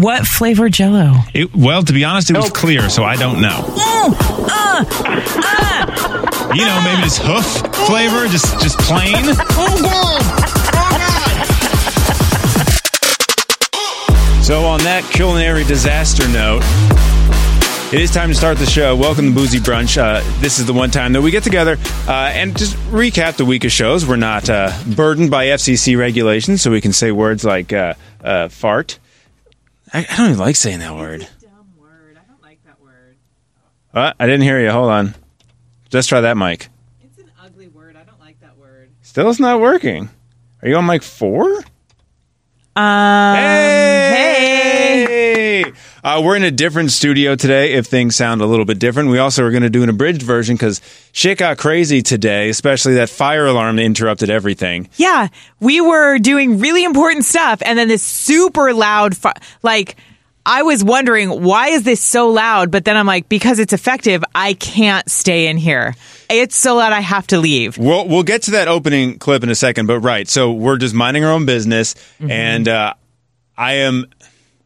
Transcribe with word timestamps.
What 0.00 0.26
flavor 0.26 0.68
Jello? 0.68 1.14
It, 1.34 1.52
well, 1.54 1.82
to 1.82 1.92
be 1.92 2.04
honest, 2.04 2.30
it 2.30 2.36
was 2.36 2.50
clear, 2.50 2.88
so 2.88 3.02
I 3.02 3.16
don't 3.16 3.40
know. 3.40 3.64
uh, 3.76 4.84
You 6.54 6.64
know, 6.64 6.80
maybe 6.84 7.02
just 7.02 7.18
hoof 7.20 7.44
flavor, 7.86 8.28
just 8.28 8.60
just 8.60 8.78
plain. 8.78 9.16
So, 14.42 14.64
on 14.64 14.80
that 14.84 15.04
culinary 15.12 15.62
disaster 15.64 16.26
note, 16.28 16.62
it 17.92 18.00
is 18.00 18.10
time 18.10 18.30
to 18.30 18.34
start 18.34 18.56
the 18.56 18.64
show. 18.64 18.96
Welcome 18.96 19.26
to 19.28 19.34
Boozy 19.34 19.58
Brunch. 19.58 19.98
Uh, 19.98 20.22
this 20.40 20.58
is 20.58 20.64
the 20.64 20.72
one 20.72 20.90
time 20.90 21.12
that 21.12 21.20
we 21.20 21.30
get 21.30 21.42
together 21.42 21.76
uh, 22.08 22.12
and 22.32 22.56
just 22.56 22.74
recap 22.90 23.36
the 23.36 23.44
week 23.44 23.64
of 23.64 23.72
shows. 23.72 24.06
We're 24.06 24.16
not 24.16 24.48
uh, 24.48 24.72
burdened 24.96 25.30
by 25.30 25.48
FCC 25.48 25.98
regulations, 25.98 26.62
so 26.62 26.70
we 26.70 26.80
can 26.80 26.94
say 26.94 27.12
words 27.12 27.44
like 27.44 27.74
uh, 27.74 27.92
uh, 28.24 28.48
fart. 28.48 28.98
I, 29.92 30.06
I 30.10 30.16
don't 30.16 30.26
even 30.26 30.38
like 30.38 30.56
saying 30.56 30.80
that 30.80 30.94
word. 30.94 31.26
Dumb 31.40 31.72
word. 31.78 32.18
I 32.22 32.26
don't 32.28 32.42
like 32.42 32.62
that 32.64 32.80
word. 32.80 33.16
Uh, 33.94 34.12
I 34.18 34.26
didn't 34.26 34.42
hear 34.42 34.60
you. 34.60 34.70
Hold 34.70 34.90
on. 34.90 35.14
Let's 35.92 36.06
try 36.06 36.20
that 36.20 36.36
mic. 36.36 36.68
It's 37.02 37.18
an 37.18 37.30
ugly 37.42 37.68
word. 37.68 37.96
I 37.96 38.04
don't 38.04 38.20
like 38.20 38.40
that 38.40 38.56
word. 38.58 38.90
Still, 39.02 39.30
it's 39.30 39.40
not 39.40 39.60
working. 39.60 40.10
Are 40.62 40.68
you 40.68 40.76
on 40.76 40.86
mic 40.86 41.02
four? 41.02 41.46
Um, 42.76 43.36
Hey! 43.36 43.67
Uh, 46.04 46.22
we're 46.24 46.36
in 46.36 46.44
a 46.44 46.50
different 46.50 46.90
studio 46.92 47.34
today 47.34 47.72
if 47.72 47.86
things 47.86 48.14
sound 48.14 48.40
a 48.40 48.46
little 48.46 48.64
bit 48.64 48.78
different. 48.78 49.10
We 49.10 49.18
also 49.18 49.44
are 49.44 49.50
going 49.50 49.62
to 49.62 49.70
do 49.70 49.82
an 49.82 49.88
abridged 49.88 50.22
version 50.22 50.54
because 50.56 50.80
shit 51.12 51.38
got 51.38 51.58
crazy 51.58 52.02
today, 52.02 52.48
especially 52.48 52.94
that 52.94 53.10
fire 53.10 53.46
alarm 53.46 53.76
that 53.76 53.82
interrupted 53.82 54.30
everything. 54.30 54.88
Yeah, 54.96 55.28
we 55.60 55.80
were 55.80 56.18
doing 56.18 56.60
really 56.60 56.84
important 56.84 57.24
stuff, 57.24 57.62
and 57.64 57.78
then 57.78 57.88
this 57.88 58.02
super 58.02 58.72
loud, 58.72 59.16
fi- 59.16 59.34
like, 59.62 59.96
I 60.46 60.62
was 60.62 60.82
wondering 60.82 61.42
why 61.42 61.68
is 61.68 61.82
this 61.82 62.00
so 62.00 62.30
loud? 62.30 62.70
But 62.70 62.84
then 62.86 62.96
I'm 62.96 63.06
like, 63.06 63.28
because 63.28 63.58
it's 63.58 63.74
effective, 63.74 64.24
I 64.34 64.54
can't 64.54 65.08
stay 65.10 65.48
in 65.48 65.58
here. 65.58 65.94
It's 66.30 66.56
so 66.56 66.76
loud, 66.76 66.92
I 66.92 67.00
have 67.00 67.26
to 67.28 67.38
leave. 67.38 67.76
We'll, 67.76 68.08
we'll 68.08 68.22
get 68.22 68.42
to 68.44 68.52
that 68.52 68.66
opening 68.68 69.18
clip 69.18 69.42
in 69.42 69.50
a 69.50 69.54
second, 69.54 69.86
but 69.86 70.00
right. 70.00 70.26
So 70.26 70.52
we're 70.52 70.78
just 70.78 70.94
minding 70.94 71.24
our 71.24 71.32
own 71.32 71.44
business. 71.44 71.94
And 72.20 72.66
uh, 72.66 72.94
I 73.58 73.74
am, 73.74 74.06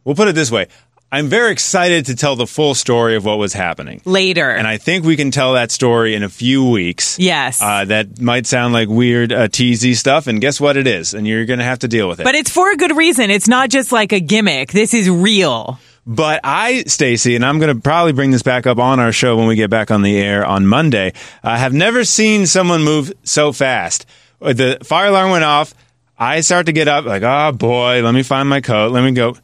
we'll 0.05 0.15
put 0.15 0.29
it 0.29 0.35
this 0.35 0.51
way 0.51 0.67
I'm 1.13 1.27
very 1.27 1.51
excited 1.51 2.07
to 2.07 2.15
tell 2.15 2.35
the 2.35 2.47
full 2.47 2.73
story 2.73 3.15
of 3.15 3.23
what 3.23 3.37
was 3.37 3.53
happening. 3.53 4.01
Later, 4.03 4.49
And 4.49 4.65
I 4.67 4.77
think 4.77 5.05
we 5.05 5.15
can 5.15 5.29
tell 5.29 5.53
that 5.53 5.69
story 5.69 6.15
in 6.15 6.23
a 6.23 6.29
few 6.29 6.67
weeks. 6.67 7.19
yes, 7.19 7.61
Uh, 7.61 7.85
that 7.85 8.19
might 8.19 8.47
sound 8.47 8.73
like 8.73 8.89
weird, 8.89 9.31
uh, 9.31 9.47
teasy 9.47 9.95
stuff, 9.95 10.25
and 10.25 10.41
guess 10.41 10.59
what? 10.59 10.75
It 10.75 10.87
is, 10.87 11.13
and 11.13 11.27
you're 11.27 11.45
going 11.45 11.59
to 11.59 11.65
have 11.65 11.77
to 11.79 11.87
deal 11.87 12.09
with 12.09 12.19
it. 12.19 12.23
but 12.23 12.33
it's 12.33 12.49
for 12.49 12.71
a 12.71 12.75
good 12.77 12.97
reason. 12.97 13.29
It's 13.29 13.47
not 13.47 13.69
just 13.69 13.91
like 13.91 14.11
a 14.11 14.19
gimmick. 14.19 14.71
This 14.71 14.95
is 14.95 15.07
real. 15.07 15.77
But 16.07 16.39
I, 16.43 16.83
Stacy, 16.87 17.35
and 17.35 17.45
I'm 17.45 17.59
going 17.59 17.73
to 17.75 17.79
probably 17.79 18.13
bring 18.13 18.31
this 18.31 18.41
back 18.41 18.65
up 18.65 18.79
on 18.79 18.99
our 18.99 19.11
show 19.11 19.37
when 19.37 19.45
we 19.47 19.55
get 19.55 19.69
back 19.69 19.91
on 19.91 20.01
the 20.01 20.17
air 20.17 20.43
on 20.43 20.65
Monday. 20.65 21.13
I 21.43 21.59
have 21.59 21.73
never 21.73 22.03
seen 22.05 22.47
someone 22.47 22.83
move 22.83 23.13
so 23.23 23.53
fast. 23.53 24.07
Uh, 24.41 24.53
The 24.53 24.79
fire 24.83 25.09
alarm 25.09 25.29
went 25.29 25.43
off. 25.45 25.75
I 26.17 26.41
start 26.41 26.65
to 26.65 26.73
get 26.73 26.87
up, 26.87 27.05
like, 27.05 27.21
oh 27.21 27.51
boy, 27.51 28.01
let 28.01 28.13
me 28.15 28.23
find 28.23 28.49
my 28.49 28.61
coat. 28.61 28.91
Let 28.91 29.03
me 29.03 29.11
go. 29.11 29.37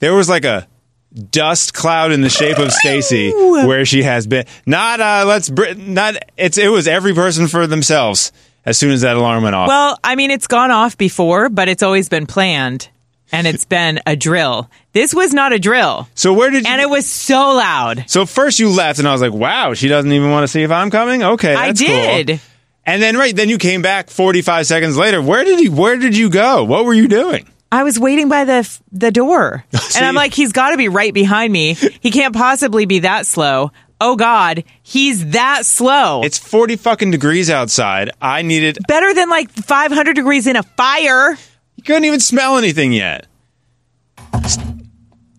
There 0.00 0.14
was 0.14 0.28
like 0.28 0.44
a 0.44 0.68
dust 1.16 1.74
cloud 1.74 2.12
in 2.12 2.20
the 2.20 2.28
shape 2.28 2.58
of 2.58 2.72
Stacy 2.72 3.32
where 3.32 3.84
she 3.84 4.02
has 4.02 4.26
been. 4.26 4.44
Not, 4.66 5.00
uh, 5.00 5.24
let's, 5.26 5.48
br- 5.48 5.74
not, 5.76 6.16
it's, 6.36 6.58
it 6.58 6.68
was 6.68 6.86
every 6.86 7.14
person 7.14 7.48
for 7.48 7.66
themselves 7.66 8.32
as 8.64 8.76
soon 8.76 8.90
as 8.92 9.00
that 9.02 9.16
alarm 9.16 9.42
went 9.44 9.54
off. 9.54 9.68
Well, 9.68 9.98
I 10.04 10.16
mean, 10.16 10.30
it's 10.30 10.46
gone 10.46 10.70
off 10.70 10.98
before, 10.98 11.48
but 11.48 11.68
it's 11.68 11.82
always 11.82 12.08
been 12.08 12.26
planned 12.26 12.88
and 13.32 13.46
it's 13.46 13.64
been 13.76 14.00
a 14.06 14.16
drill. 14.16 14.70
This 14.92 15.14
was 15.14 15.34
not 15.34 15.52
a 15.52 15.58
drill. 15.58 16.08
so 16.14 16.32
where 16.32 16.50
did 16.50 16.64
you? 16.64 16.70
And 16.72 16.80
it 16.80 16.88
was 16.88 17.08
so 17.08 17.54
loud. 17.54 18.04
so 18.08 18.24
first 18.26 18.58
you 18.58 18.70
left, 18.70 18.98
and 18.98 19.06
I 19.06 19.12
was 19.12 19.20
like, 19.20 19.32
"Wow, 19.32 19.74
she 19.74 19.88
doesn't 19.88 20.10
even 20.10 20.30
want 20.30 20.44
to 20.44 20.48
see 20.48 20.62
if 20.62 20.70
I'm 20.70 20.90
coming." 20.90 21.22
Okay, 21.22 21.54
I 21.54 21.66
that's 21.66 21.80
cool. 21.80 21.88
did. 21.88 22.40
And 22.86 23.02
then 23.02 23.16
right, 23.18 23.34
then 23.34 23.48
you 23.50 23.58
came 23.58 23.82
back 23.82 24.08
45 24.10 24.66
seconds 24.66 24.96
later. 24.96 25.20
Where 25.20 25.44
did 25.44 25.60
you 25.60 25.72
where 25.72 25.96
did 25.98 26.16
you 26.16 26.30
go? 26.30 26.64
What 26.64 26.84
were 26.86 26.94
you 26.94 27.08
doing? 27.08 27.46
I 27.72 27.82
was 27.82 27.98
waiting 27.98 28.28
by 28.28 28.44
the 28.44 28.78
the 28.92 29.10
door. 29.10 29.64
And 29.96 30.04
I'm 30.04 30.14
like, 30.14 30.34
he's 30.34 30.52
got 30.52 30.70
to 30.70 30.76
be 30.76 30.88
right 30.88 31.12
behind 31.14 31.50
me. 31.52 31.72
He 31.74 32.10
can't 32.10 32.34
possibly 32.34 32.84
be 32.86 32.98
that 33.00 33.24
slow. 33.26 33.72
Oh 33.98 34.14
God, 34.16 34.62
he's 34.82 35.30
that 35.30 35.64
slow. 35.64 36.22
It's 36.22 36.36
40 36.36 36.76
fucking 36.76 37.10
degrees 37.12 37.48
outside. 37.48 38.10
I 38.20 38.42
needed 38.42 38.76
better 38.86 39.14
than 39.14 39.30
like 39.30 39.50
500 39.50 40.14
degrees 40.14 40.46
in 40.46 40.54
a 40.56 40.62
fire. 40.62 41.30
you 41.76 41.82
couldn't 41.82 42.04
even 42.04 42.20
smell 42.20 42.58
anything 42.58 42.92
yet. 42.92 43.26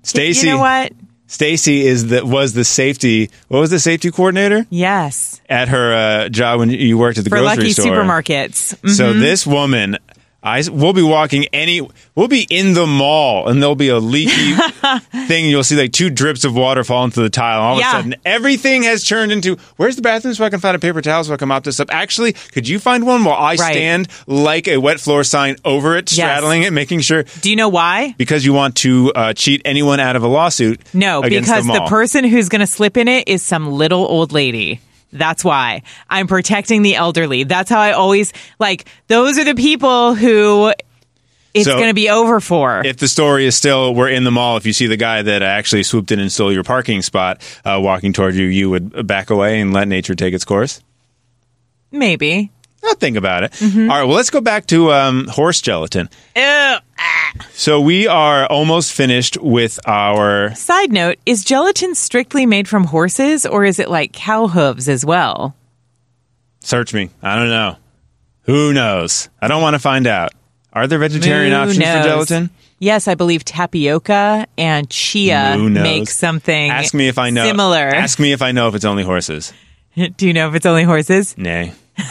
Stacy 0.03 0.47
You 0.47 0.53
know 0.53 0.59
what? 0.59 0.91
Stacy 1.29 1.85
is 1.85 2.07
the 2.07 2.25
was 2.25 2.53
the 2.53 2.63
safety 2.63 3.29
what 3.49 3.59
was 3.59 3.69
the 3.69 3.79
safety 3.79 4.09
coordinator 4.11 4.65
Yes. 4.69 5.41
at 5.49 5.67
her 5.67 5.93
uh, 5.93 6.29
job 6.29 6.59
when 6.59 6.69
you 6.69 6.97
worked 6.97 7.17
at 7.17 7.25
the 7.25 7.29
For 7.29 7.37
grocery 7.39 7.57
lucky 7.63 7.73
store. 7.73 7.85
supermarkets. 7.97 8.89
So 8.89 9.13
Mhm. 9.13 9.19
this 9.19 9.45
woman, 9.45 9.97
I 10.43 10.63
we'll 10.71 10.93
be 10.93 11.01
walking 11.03 11.45
any, 11.51 11.81
we'll 12.15 12.27
be 12.27 12.45
in 12.49 12.73
the 12.73 12.85
mall, 12.85 13.47
and 13.49 13.61
there'll 13.61 13.75
be 13.75 13.89
a 13.89 13.97
leaky 13.99 14.53
thing. 15.27 15.45
You'll 15.45 15.63
see 15.63 15.75
like 15.75 15.91
two 15.91 16.09
drips 16.09 16.43
of 16.45 16.55
water 16.55 16.83
falling 16.83 17.05
into 17.07 17.21
the 17.21 17.29
tile. 17.29 17.59
All 17.61 17.79
Yeah. 17.79 17.89
of 17.89 17.93
a 17.93 17.97
sudden, 17.97 18.15
everything 18.23 18.83
has 18.83 19.03
turned 19.03 19.31
into. 19.31 19.57
Where's 19.77 19.95
the 19.95 20.01
bathroom 20.01 20.35
so 20.35 20.45
I 20.45 20.49
can 20.49 20.59
find 20.59 20.75
a 20.75 20.79
paper 20.79 21.01
towel 21.01 21.23
so 21.23 21.33
I 21.33 21.37
can 21.37 21.47
mop 21.47 21.63
this 21.63 21.79
up? 21.79 21.89
Actually, 21.91 22.33
could 22.33 22.67
you 22.67 22.79
find 22.79 23.05
one 23.05 23.23
while 23.23 23.35
I 23.35 23.55
Right. 23.55 23.73
stand 23.73 24.07
like 24.27 24.67
a 24.67 24.77
wet 24.77 24.99
floor 24.99 25.23
sign 25.23 25.55
over 25.65 25.97
it, 25.97 26.07
straddling 26.07 26.63
it, 26.63 26.71
making 26.71 27.01
sure? 27.01 27.23
Do 27.41 27.49
you 27.49 27.55
know 27.55 27.69
why? 27.69 28.13
Because 28.17 28.45
you 28.45 28.53
want 28.53 28.75
to 28.77 29.11
uh, 29.15 29.33
cheat 29.33 29.61
anyone 29.65 29.99
out 29.99 30.15
of 30.15 30.23
a 30.23 30.27
lawsuit. 30.27 30.79
No, 30.93 31.21
because 31.23 31.65
the, 31.65 31.73
the, 31.73 31.85
person 31.87 32.23
who's 32.23 32.47
going 32.49 32.61
to 32.61 32.67
slip 32.67 32.95
in 32.95 33.07
it 33.07 33.27
is 33.27 33.41
some 33.41 33.71
little 33.71 34.05
old 34.05 34.31
lady. 34.31 34.79
That's 35.13 35.43
why 35.43 35.83
I'm 36.09 36.27
protecting 36.27 36.81
the 36.81 36.95
elderly. 36.95 37.43
That's 37.43 37.69
how 37.69 37.79
I 37.79 37.91
always 37.93 38.33
like 38.59 38.85
those 39.07 39.37
are 39.37 39.45
the 39.45 39.55
people 39.55 40.15
who 40.15 40.73
it's 41.53 41.65
So- 41.65 41.75
going 41.75 41.87
to 41.89 41.93
be 41.95 42.09
over 42.09 42.39
for. 42.39 42.85
If 42.85 42.97
the 42.97 43.07
story 43.07 43.45
is 43.45 43.55
still 43.55 43.95
we're 43.95 44.09
in 44.09 44.23
the 44.25 44.31
mall, 44.31 44.57
if 44.57 44.65
you 44.65 44.73
see 44.73 44.85
the 44.87 44.97
guy 44.97 45.21
that 45.21 45.41
actually 45.41 45.83
swooped 45.83 46.11
in 46.11 46.19
and 46.19 46.31
stole 46.31 46.51
your 46.53 46.63
parking 46.63 47.01
spot 47.01 47.41
uh, 47.65 47.79
walking 47.81 48.13
toward 48.13 48.35
you, 48.35 48.45
you 48.45 48.69
would 48.69 49.07
back 49.07 49.29
away 49.29 49.59
and 49.61 49.73
let 49.73 49.87
nature 49.87 50.13
take 50.13 50.33
its 50.33 50.45
course. 50.45 50.81
Maybe. 51.91 52.51
I'll 52.83 52.95
think 52.95 53.17
about 53.17 53.43
it. 53.43 53.51
Mm-hmm. 53.53 53.89
All 53.91 53.97
right, 53.99 54.03
well, 54.05 54.15
let's 54.15 54.29
go 54.29 54.41
back 54.41 54.67
to 54.67 54.91
um, 54.91 55.27
horse 55.27 55.61
gelatin. 55.61 56.09
Ew. 56.35 56.75
So 57.51 57.81
we 57.81 58.07
are 58.07 58.45
almost 58.47 58.93
finished 58.93 59.37
with 59.37 59.79
our. 59.87 60.53
Side 60.55 60.91
note, 60.91 61.17
is 61.25 61.43
gelatin 61.43 61.95
strictly 61.95 62.45
made 62.45 62.67
from 62.67 62.85
horses 62.85 63.45
or 63.45 63.65
is 63.65 63.79
it 63.79 63.89
like 63.89 64.13
cow 64.13 64.47
hooves 64.47 64.87
as 64.89 65.05
well? 65.05 65.55
Search 66.61 66.93
me. 66.93 67.09
I 67.21 67.35
don't 67.35 67.49
know. 67.49 67.77
Who 68.43 68.73
knows? 68.73 69.29
I 69.41 69.47
don't 69.47 69.61
want 69.61 69.73
to 69.75 69.79
find 69.79 70.07
out. 70.07 70.33
Are 70.73 70.87
there 70.87 70.99
vegetarian 70.99 71.51
Who 71.51 71.57
options 71.57 71.79
knows? 71.79 72.03
for 72.03 72.09
gelatin? 72.09 72.49
Yes, 72.79 73.07
I 73.07 73.15
believe 73.15 73.43
tapioca 73.43 74.45
and 74.57 74.89
chia 74.89 75.57
make 75.57 76.09
something 76.09 76.69
Ask 76.69 76.93
me 76.93 77.07
if 77.07 77.17
I 77.17 77.31
know. 77.31 77.45
similar. 77.47 77.79
Ask 77.79 78.19
me 78.19 78.31
if 78.33 78.41
I 78.41 78.51
know 78.51 78.67
if 78.67 78.75
it's 78.75 78.85
only 78.85 79.03
horses. 79.03 79.51
Do 80.17 80.27
you 80.27 80.33
know 80.33 80.47
if 80.49 80.55
it's 80.55 80.65
only 80.65 80.83
horses? 80.83 81.35
Nay. 81.37 81.73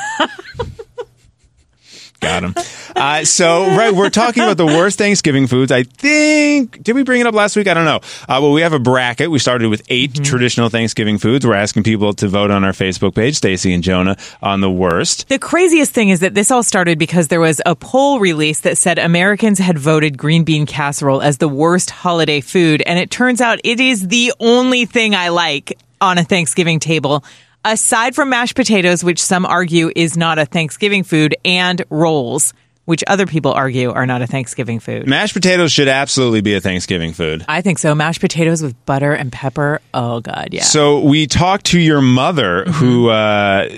Got 2.18 2.44
him. 2.44 2.54
Uh, 2.96 3.24
so, 3.24 3.66
right, 3.76 3.94
we're 3.94 4.08
talking 4.08 4.42
about 4.42 4.56
the 4.56 4.64
worst 4.64 4.96
Thanksgiving 4.96 5.46
foods. 5.46 5.70
I 5.70 5.82
think, 5.82 6.82
did 6.82 6.94
we 6.96 7.02
bring 7.02 7.20
it 7.20 7.26
up 7.26 7.34
last 7.34 7.54
week? 7.56 7.68
I 7.68 7.74
don't 7.74 7.84
know. 7.84 7.96
Uh, 8.22 8.40
well, 8.40 8.52
we 8.52 8.62
have 8.62 8.72
a 8.72 8.78
bracket. 8.78 9.30
We 9.30 9.38
started 9.38 9.68
with 9.68 9.82
8 9.90 10.12
Mm-hmm. 10.14 10.22
traditional 10.24 10.68
Thanksgiving 10.70 11.18
foods. 11.18 11.46
We're 11.46 11.52
asking 11.54 11.82
people 11.82 12.14
to 12.14 12.26
vote 12.26 12.50
on 12.50 12.64
our 12.64 12.72
Facebook 12.72 13.14
page, 13.14 13.36
Stacy 13.36 13.74
and 13.74 13.82
Jonah, 13.84 14.16
on 14.42 14.62
the 14.62 14.70
worst. 14.70 15.28
The 15.28 15.38
craziest 15.38 15.92
thing 15.92 16.08
is 16.08 16.20
that 16.20 16.32
this 16.32 16.50
all 16.50 16.62
started 16.62 16.98
because 16.98 17.28
there 17.28 17.38
was 17.40 17.60
a 17.66 17.76
poll 17.76 18.18
release 18.18 18.60
that 18.60 18.78
said 18.78 18.98
Americans 18.98 19.58
had 19.58 19.76
voted 19.78 20.16
green 20.16 20.42
bean 20.44 20.64
casserole 20.64 21.20
as 21.20 21.36
the 21.36 21.48
worst 21.48 21.90
holiday 21.90 22.40
food. 22.40 22.82
And 22.86 22.98
it 22.98 23.10
turns 23.10 23.42
out 23.42 23.60
it 23.62 23.78
is 23.78 24.08
the 24.08 24.32
only 24.40 24.86
thing 24.86 25.14
I 25.14 25.28
like 25.28 25.78
on 26.00 26.16
a 26.16 26.24
Thanksgiving 26.24 26.80
table. 26.80 27.22
Aside 27.68 28.14
from 28.14 28.28
mashed 28.30 28.54
potatoes, 28.54 29.02
which 29.02 29.20
some 29.20 29.44
argue 29.44 29.90
is 29.96 30.16
not 30.16 30.38
a 30.38 30.46
Thanksgiving 30.46 31.02
food, 31.02 31.34
and 31.44 31.82
rolls, 31.90 32.54
which 32.84 33.02
other 33.08 33.26
people 33.26 33.52
argue 33.52 33.90
are 33.90 34.06
not 34.06 34.22
a 34.22 34.26
Thanksgiving 34.28 34.78
food. 34.78 35.08
Mashed 35.08 35.34
potatoes 35.34 35.72
should 35.72 35.88
absolutely 35.88 36.40
be 36.42 36.54
a 36.54 36.60
Thanksgiving 36.60 37.12
food. 37.12 37.44
I 37.48 37.62
think 37.62 37.80
so. 37.80 37.92
Mashed 37.96 38.20
potatoes 38.20 38.62
with 38.62 38.76
butter 38.86 39.12
and 39.12 39.32
pepper. 39.32 39.80
Oh, 39.92 40.20
God, 40.20 40.50
yeah. 40.52 40.62
So 40.62 41.00
we 41.00 41.26
talked 41.26 41.66
to 41.66 41.80
your 41.80 42.00
mother, 42.00 42.64
Mm-hmm. 42.66 42.72
who, 42.72 43.08
uh, 43.08 43.68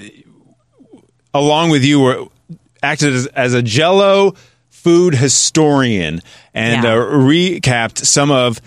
along 1.33 1.71
with 1.71 1.83
you, 1.85 2.01
were 2.01 2.27
acted 2.83 3.15
as, 3.15 3.27
as 3.29 3.55
a 3.55 3.63
Jello 3.63 4.35
food 4.71 5.15
historian 5.15 6.21
and 6.55 6.85
Yeah. 6.85 6.93
uh, 6.93 6.97
recapped 6.97 7.99
some 8.05 8.31
of. 8.31 8.61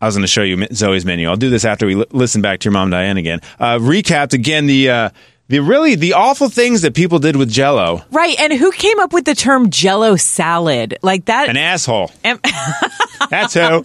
I 0.00 0.06
was 0.06 0.14
going 0.14 0.22
to 0.22 0.28
show 0.28 0.42
you 0.42 0.66
Zoe's 0.72 1.04
menu. 1.04 1.28
I'll 1.28 1.36
do 1.36 1.50
this 1.50 1.64
after 1.64 1.86
we 1.86 1.94
li- 1.96 2.06
listen 2.12 2.40
back 2.42 2.60
to 2.60 2.64
your 2.66 2.72
mom 2.72 2.90
Diane 2.90 3.16
again. 3.16 3.40
Uh, 3.58 3.78
recapped 3.78 4.32
again 4.32 4.66
the 4.66 4.90
uh, 4.90 5.10
the 5.48 5.60
really 5.60 5.94
the 5.96 6.12
awful 6.12 6.48
things 6.48 6.82
that 6.82 6.94
people 6.94 7.18
did 7.18 7.34
with 7.36 7.50
Jello. 7.50 8.02
right. 8.12 8.38
And 8.38 8.52
who 8.52 8.70
came 8.70 9.00
up 9.00 9.12
with 9.12 9.24
the 9.24 9.34
term 9.34 9.70
jello 9.70 10.16
salad? 10.16 10.98
Like 11.02 11.24
that? 11.26 11.48
An 11.48 11.56
asshole. 11.56 12.12
Am- 12.24 12.38
That's 13.30 13.54
who. 13.54 13.84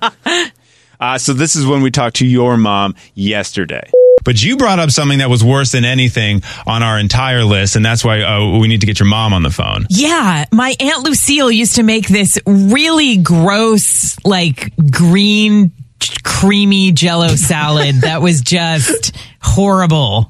Uh, 0.99 1.17
so 1.17 1.33
this 1.33 1.55
is 1.55 1.65
when 1.65 1.81
we 1.81 1.91
talked 1.91 2.17
to 2.17 2.25
your 2.27 2.57
mom 2.57 2.95
yesterday. 3.13 3.89
But 4.23 4.41
you 4.41 4.55
brought 4.55 4.79
up 4.79 4.89
something 4.89 5.17
that 5.19 5.29
was 5.29 5.43
worse 5.43 5.73
than 5.73 5.83
anything 5.83 6.43
on 6.65 6.81
our 6.81 6.97
entire 6.97 7.43
list, 7.43 7.75
and 7.75 7.83
that's 7.83 8.05
why 8.05 8.21
uh, 8.21 8.57
we 8.57 8.69
need 8.69 8.79
to 8.79 8.87
get 8.87 8.99
your 8.99 9.09
mom 9.09 9.33
on 9.33 9.43
the 9.43 9.49
phone. 9.49 9.85
Yeah, 9.89 10.45
my 10.51 10.75
Aunt 10.79 11.03
Lucille 11.03 11.51
used 11.51 11.75
to 11.75 11.83
make 11.83 12.07
this 12.07 12.39
really 12.45 13.17
gross, 13.17 14.15
like 14.23 14.71
green, 14.91 15.73
creamy 16.23 16.91
jello 16.91 17.29
salad 17.35 17.95
that 18.01 18.21
was 18.21 18.41
just 18.41 19.15
horrible. 19.41 20.29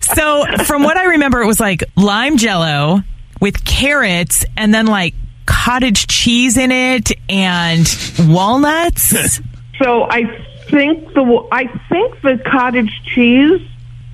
So, 0.00 0.44
from 0.64 0.82
what 0.82 0.96
I 0.96 1.04
remember, 1.06 1.40
it 1.42 1.46
was 1.46 1.60
like 1.60 1.84
lime 1.96 2.36
jello 2.38 3.00
with 3.40 3.64
carrots 3.64 4.44
and 4.56 4.72
then 4.72 4.86
like 4.86 5.14
cottage 5.46 6.06
cheese 6.06 6.56
in 6.56 6.70
it 6.72 7.10
and 7.28 7.86
walnuts. 8.20 9.40
So 9.82 10.02
I 10.04 10.24
think 10.70 11.12
the 11.14 11.48
I 11.52 11.66
think 11.88 12.20
the 12.22 12.42
cottage 12.50 12.90
cheese 13.14 13.60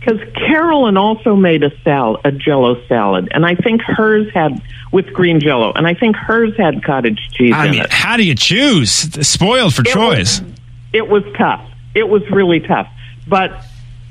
because 0.01 0.21
Carolyn 0.35 0.97
also 0.99 1.35
made 1.35 1.63
a 1.63 1.71
salad, 1.83 2.21
a 2.25 2.31
Jello 2.33 2.77
salad, 2.87 3.29
and 3.33 3.47
I 3.47 3.55
think 3.55 3.81
hers 3.81 4.31
had 4.35 4.61
with 4.93 5.13
green 5.15 5.41
Jello, 5.41 5.73
and 5.73 5.87
I 5.87 5.95
think 5.95 6.15
hers 6.17 6.55
had 6.59 6.85
cottage 6.85 7.31
cheese 7.33 7.55
I 7.55 7.65
in 7.67 7.71
mean, 7.71 7.81
it. 7.85 7.91
how 7.93 8.19
do 8.19 8.23
you 8.23 8.35
choose? 8.35 8.91
Spoiled 9.27 9.75
for 9.75 9.81
It 9.81 9.87
choice. 9.87 10.41
was- 10.43 10.51
It 10.95 11.07
was 11.09 11.25
tough. 11.37 11.69
It 11.95 12.09
was 12.09 12.23
really 12.31 12.61
tough. 12.61 12.89
But 13.29 13.65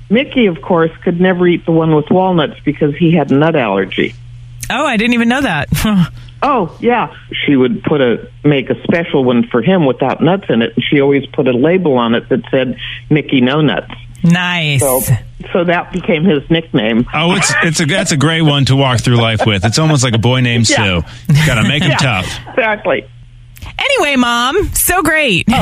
Mickey, 0.10 0.46
of 0.48 0.62
course, 0.62 0.92
could 1.04 1.20
never 1.20 1.48
eat 1.48 1.66
the 1.66 1.72
one 1.72 1.96
with 1.96 2.10
walnuts 2.12 2.60
because 2.64 2.96
he 2.96 3.12
had 3.14 3.32
a 3.32 3.36
nut 3.36 3.56
allergy. 3.56 4.14
Oh, 4.70 4.86
I 4.86 4.98
didn't 4.98 5.14
even 5.16 5.30
know 5.30 5.42
that. 5.42 5.70
Oh 6.46 6.76
yeah, 6.82 7.16
she 7.46 7.56
would 7.56 7.84
put 7.84 8.02
a 8.02 8.30
make 8.44 8.70
a 8.70 8.76
special 8.84 9.24
one 9.24 9.48
for 9.48 9.62
him 9.62 9.86
without 9.86 10.22
nuts 10.22 10.44
in 10.50 10.62
it, 10.62 10.74
and 10.76 10.84
she 10.84 11.00
always 11.00 11.26
put 11.28 11.48
a 11.48 11.54
label 11.54 11.98
on 11.98 12.16
it 12.16 12.28
that 12.28 12.42
said 12.52 12.78
Mickey 13.10 13.40
No 13.40 13.62
Nuts. 13.62 13.94
nice. 14.26 14.82
So, 14.82 15.00
so 15.54 15.64
that 15.64 15.94
became 15.94 16.26
his 16.26 16.44
nickname. 16.50 17.06
Oh, 17.14 17.34
it's 17.38 17.54
it's 17.64 17.80
a 17.80 17.86
that's 17.86 18.12
a 18.12 18.18
great 18.18 18.42
one 18.42 18.66
to 18.66 18.76
walk 18.76 19.00
through 19.00 19.22
life 19.22 19.46
with. 19.46 19.64
It's 19.64 19.80
almost 19.80 20.04
like 20.04 20.16
a 20.16 20.18
boy 20.18 20.42
named 20.42 20.70
Yeah. 20.70 21.00
Sue. 21.02 21.34
Got 21.48 21.62
to 21.62 21.64
make 21.70 21.82
him 21.84 21.92
tough. 21.98 22.26
Exactly. 22.50 23.06
Anyway, 23.80 24.16
mom, 24.16 24.66
so 24.74 25.02
great. 25.02 25.48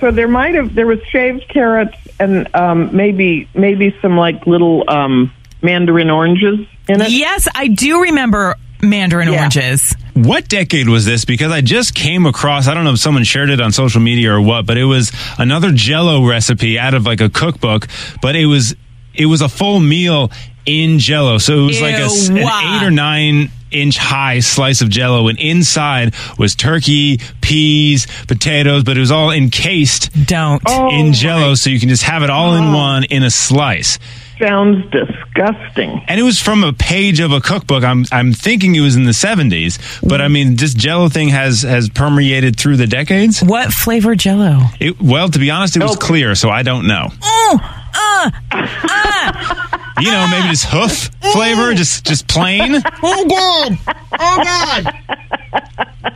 So 0.00 0.10
there 0.10 0.26
might 0.26 0.56
have 0.56 0.74
there 0.74 0.86
was 0.88 0.98
shaved 1.12 1.46
carrots 1.48 1.96
and 2.18 2.52
um, 2.56 2.94
maybe 2.96 3.48
maybe 3.54 3.96
some 4.02 4.16
like 4.16 4.48
little 4.48 4.82
um, 4.90 5.32
mandarin 5.62 6.10
oranges 6.10 6.66
in 6.88 7.00
it. 7.00 7.10
yes, 7.12 7.46
I 7.54 7.68
do 7.68 8.02
remember 8.02 8.56
mandarin 8.82 9.28
Yeah. 9.28 9.38
oranges. 9.38 9.94
What 10.14 10.48
decade 10.48 10.88
was 10.88 11.04
this? 11.06 11.24
Because 11.24 11.52
I 11.52 11.60
just 11.60 11.94
came 11.94 12.26
across, 12.26 12.66
I 12.66 12.74
don't 12.74 12.82
know 12.82 12.94
if 12.94 12.98
someone 12.98 13.22
shared 13.22 13.48
it 13.50 13.60
on 13.60 13.70
social 13.70 14.00
media 14.00 14.32
or 14.32 14.40
what, 14.40 14.66
but 14.66 14.76
it 14.76 14.84
was 14.86 15.12
another 15.38 15.70
jello 15.70 16.26
recipe 16.28 16.80
out 16.80 16.94
of 16.94 17.06
like 17.06 17.20
a 17.20 17.28
cookbook, 17.30 17.86
but 18.20 18.34
it 18.34 18.46
was, 18.46 18.74
it 19.14 19.26
was 19.26 19.40
a 19.40 19.48
full 19.48 19.78
meal 19.78 20.32
in 20.66 20.98
jello. 20.98 21.38
So 21.38 21.62
it 21.62 21.66
was 21.66 21.80
like 21.80 21.94
a, 21.94 22.08
Ew. 22.08 22.38
an 22.38 22.74
eight 22.82 22.82
or 22.84 22.90
nine 22.90 23.52
inch 23.72 23.96
high 23.96 24.40
slice 24.40 24.80
of 24.80 24.88
jello 24.88 25.28
and 25.28 25.38
inside 25.38 26.14
was 26.38 26.54
turkey, 26.54 27.18
peas, 27.40 28.06
potatoes, 28.26 28.84
but 28.84 28.96
it 28.96 29.00
was 29.00 29.10
all 29.10 29.30
encased 29.30 30.10
Don't. 30.26 30.62
Oh, 30.66 30.90
in 30.90 31.12
jello. 31.12 31.54
So 31.54 31.70
you 31.70 31.80
can 31.80 31.88
just 31.88 32.02
have 32.04 32.22
it 32.22 32.30
all 32.30 32.54
in 32.54 32.72
one 32.72 33.04
in 33.04 33.22
a 33.22 33.30
slice. 33.30 33.98
Sounds 34.42 34.84
disgusting. 34.90 36.02
and 36.08 36.18
it 36.18 36.22
was 36.22 36.40
from 36.40 36.64
a 36.64 36.72
page 36.72 37.20
of 37.20 37.32
a 37.32 37.40
cookbook. 37.40 37.84
I'm 37.84 38.04
I'm 38.10 38.32
thinking 38.32 38.74
it 38.74 38.80
was 38.80 38.96
in 38.96 39.04
the 39.04 39.12
70s, 39.12 39.78
but 40.08 40.20
I 40.20 40.28
mean 40.28 40.56
this 40.56 40.74
Jello 40.74 41.08
thing 41.08 41.28
has 41.28 41.62
has 41.62 41.88
permeated 41.88 42.58
through 42.58 42.76
the 42.76 42.86
decades. 42.86 43.40
What 43.42 43.72
flavor 43.72 44.14
jello? 44.14 44.60
It, 44.80 45.00
well, 45.00 45.28
to 45.28 45.38
be 45.38 45.50
honest, 45.50 45.76
it 45.76 45.82
was 45.82 45.92
Oh. 45.96 45.96
clear, 45.98 46.34
so 46.34 46.50
I 46.50 46.62
don't 46.62 46.86
know. 46.86 47.08
Oh, 47.24 47.58
uh, 47.94 48.30
uh. 48.52 49.78
You 50.00 50.10
know, 50.10 50.26
maybe 50.30 50.48
just 50.48 50.64
hoof 50.66 51.10
flavor, 51.32 51.74
just 51.74 52.04
just 52.06 52.26
plain. 52.28 52.74
Oh 53.02 53.28
god! 53.28 53.78
Oh 54.18 54.42
god! 54.44 54.94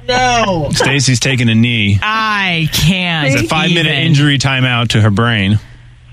No. 0.09 0.69
Stacy's 0.73 1.21
taking 1.21 1.49
a 1.49 1.55
knee. 1.55 1.99
I 2.03 2.69
can't. 2.73 3.33
It's 3.33 3.43
a 3.43 3.47
five 3.49 3.71
minute 3.71 3.87
even. 3.93 4.03
injury 4.07 4.39
timeout 4.39 4.89
to 4.91 5.01
her 5.01 5.11
brain. 5.11 5.59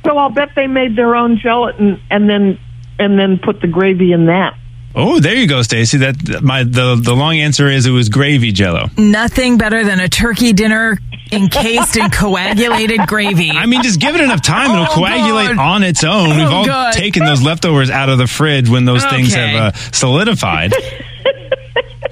So 0.05 0.17
I'll 0.17 0.29
bet 0.29 0.49
they 0.55 0.67
made 0.67 0.95
their 0.95 1.15
own 1.15 1.37
gelatin 1.37 2.01
and 2.11 2.29
then 2.29 2.59
and 2.99 3.17
then 3.17 3.39
put 3.39 3.61
the 3.61 3.67
gravy 3.67 4.11
in 4.11 4.25
that. 4.27 4.55
Oh, 4.95 5.19
there 5.19 5.33
you 5.33 5.47
go, 5.47 5.61
Stacy. 5.63 5.97
That 5.99 6.41
my 6.43 6.63
the 6.63 6.95
the 7.01 7.15
long 7.15 7.37
answer 7.37 7.67
is 7.67 7.85
it 7.85 7.91
was 7.91 8.09
gravy 8.09 8.51
Jello. 8.51 8.89
Nothing 8.97 9.57
better 9.57 9.83
than 9.83 9.99
a 9.99 10.07
turkey 10.07 10.53
dinner 10.53 10.99
encased 11.31 11.95
in 11.97 12.11
coagulated 12.11 13.07
gravy. 13.07 13.49
I 13.49 13.65
mean, 13.65 13.81
just 13.81 13.99
give 13.99 14.13
it 14.13 14.21
enough 14.21 14.41
time; 14.43 14.69
it'll 14.71 14.83
Oh, 14.83 14.93
coagulate 14.93 15.55
God. 15.55 15.57
on 15.57 15.83
its 15.83 16.03
own. 16.03 16.29
We've 16.37 16.45
Oh, 16.47 16.53
all 16.57 16.65
God. 16.67 16.93
taken 16.93 17.25
those 17.25 17.41
leftovers 17.41 17.89
out 17.89 18.09
of 18.09 18.19
the 18.19 18.27
fridge 18.27 18.69
when 18.69 18.85
those 18.85 19.03
things 19.05 19.33
have 19.33 19.55
uh, 19.55 19.71
solidified. 19.91 20.73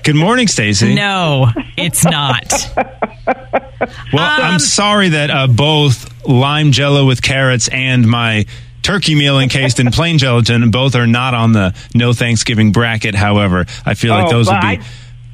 Good 0.04 0.16
morning, 0.16 0.48
Stacy. 0.48 0.96
no, 0.96 1.48
it's 1.78 2.04
not. 2.04 2.52
Well, 4.14 4.42
I'm 4.42 4.60
sorry 4.60 5.10
that 5.10 5.32
uh, 5.32 5.48
both 5.48 6.28
lime 6.28 6.72
Jello 6.72 7.06
with 7.08 7.22
carrots 7.24 7.68
and 7.68 8.08
my 8.08 8.46
turkey 8.84 9.16
meal 9.16 9.40
encased 9.40 9.80
in 9.80 9.90
plain 9.90 10.18
gelatin 10.20 10.70
both 10.70 10.96
are 10.96 11.08
not 11.08 11.34
on 11.34 11.52
the 11.54 11.74
no 11.96 12.14
Thanksgiving 12.14 12.72
bracket. 12.72 13.16
However, 13.16 13.66
I 13.86 13.96
feel 13.96 14.14
like 14.14 14.28
Oh, 14.28 14.32
those 14.32 14.48
would 14.48 14.62
be 14.62 14.68
I- 14.68 14.80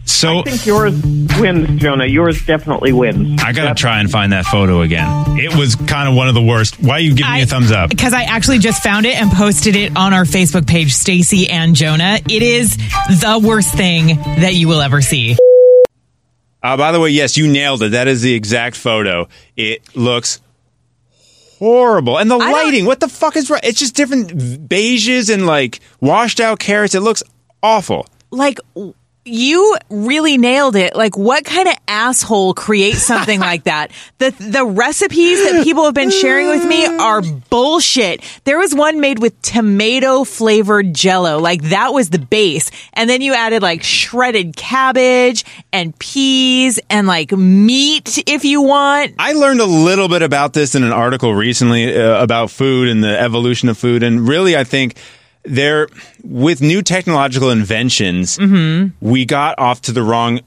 so. 0.10 0.40
I 0.40 0.44
think 0.44 0.66
yours 0.66 0.94
wins, 1.40 1.82
Jonah. 1.82 2.06
Yours 2.06 2.44
definitely 2.46 2.94
wins. 2.94 3.42
I 3.44 3.52
gotta 3.52 3.76
try 3.76 4.00
and 4.00 4.10
find 4.12 4.32
that 4.34 4.46
photo 4.46 4.82
again. 4.82 5.38
It 5.38 5.56
was 5.56 5.76
kind 5.76 6.10
of 6.10 6.16
one 6.16 6.28
of 6.28 6.34
the 6.34 6.42
worst. 6.42 6.80
Why 6.82 6.96
are 6.96 7.00
you 7.00 7.14
giving 7.16 7.32
me 7.34 7.42
a 7.42 7.46
thumbs 7.46 7.72
up? 7.72 7.90
Because 7.90 8.14
I 8.14 8.24
actually 8.24 8.60
just 8.60 8.82
found 8.82 9.06
it 9.06 9.20
and 9.22 9.32
posted 9.32 9.76
it 9.76 9.96
on 9.96 10.14
our 10.14 10.24
Facebook 10.24 10.66
page, 10.68 10.94
Stacy 10.94 11.50
and 11.50 11.76
Jonah. 11.76 12.20
It 12.30 12.42
is 12.42 12.76
the 12.78 13.42
worst 13.44 13.74
thing 13.76 14.08
that 14.18 14.56
you 14.56 14.68
will 14.68 14.82
ever 14.82 15.02
see. 15.02 15.38
Uh, 16.64 16.76
by 16.76 16.92
the 16.92 17.00
way, 17.00 17.10
yes, 17.10 17.38
you 17.38 17.48
nailed 17.52 17.82
it. 17.84 17.90
That 17.92 18.08
is 18.08 18.22
the 18.22 18.34
exact 18.34 18.76
photo. 18.76 19.28
It 19.56 19.96
looks 19.96 20.42
horrible. 21.60 22.18
And 22.18 22.30
the 22.30 22.38
don't- 22.38 22.52
lighting, 22.52 22.86
what 22.86 23.00
the 23.00 23.08
fuck 23.08 23.36
is 23.36 23.50
right? 23.50 23.64
It's 23.64 23.80
just 23.80 23.96
different 23.96 24.30
beiges 24.68 25.34
and 25.34 25.46
like 25.46 25.80
washed 26.02 26.40
out 26.40 26.60
carrots. 26.60 26.96
It 26.96 27.02
looks 27.02 27.24
awful. 27.62 28.08
Like, 28.32 28.60
you 29.28 29.76
really 29.90 30.38
nailed 30.38 30.76
it. 30.76 30.96
Like, 30.96 31.18
what 31.18 31.46
kind 31.46 31.68
of 31.68 31.76
asshole 31.88 32.54
creates 32.54 33.04
something 33.04 33.40
like 33.40 33.64
that? 33.66 33.92
The 34.18 34.32
the 34.32 34.66
recipes 34.66 35.44
that 35.52 35.64
people 35.64 35.86
have 35.86 35.94
been 35.94 36.10
sharing 36.12 36.48
with 36.48 36.66
me 36.66 36.86
are 36.86 37.22
bullshit. 37.50 38.24
There 38.44 38.58
was 38.58 38.74
one 38.74 39.00
made 39.00 39.20
with 39.20 39.40
tomato 39.42 40.24
flavored 40.24 40.94
jello. 40.94 41.40
Like 41.40 41.64
that 41.64 41.94
was 41.94 42.10
the 42.10 42.20
base. 42.20 42.72
And 42.94 43.10
then 43.10 43.22
you 43.22 43.34
added 43.34 43.62
like 43.62 43.84
shredded 43.84 44.56
cabbage 44.56 45.46
and 45.72 45.98
peas 46.00 46.80
and 46.90 47.08
like 47.08 47.32
meat 47.32 48.24
if 48.28 48.46
you 48.46 48.62
want. 48.62 49.16
I 49.20 49.34
learned 49.34 49.60
a 49.60 49.66
little 49.66 50.08
bit 50.08 50.22
about 50.22 50.54
this 50.54 50.76
in 50.76 50.84
an 50.84 50.92
article 50.92 51.34
recently 51.34 51.96
uh, 51.96 52.22
about 52.22 52.52
food 52.52 52.88
and 52.90 53.04
the 53.04 53.20
evolution 53.20 53.70
of 53.70 53.78
food. 53.78 54.04
And 54.04 54.28
really, 54.28 54.56
I 54.56 54.64
think 54.64 54.98
there, 55.48 55.88
with 56.24 56.62
new 56.62 56.82
technological 56.82 57.50
inventions, 57.50 58.38
mm-hmm. 58.38 58.90
we 59.00 59.26
got 59.26 59.58
off 59.60 59.82
to 59.84 59.92
the 59.92 60.04
wrong, 60.04 60.42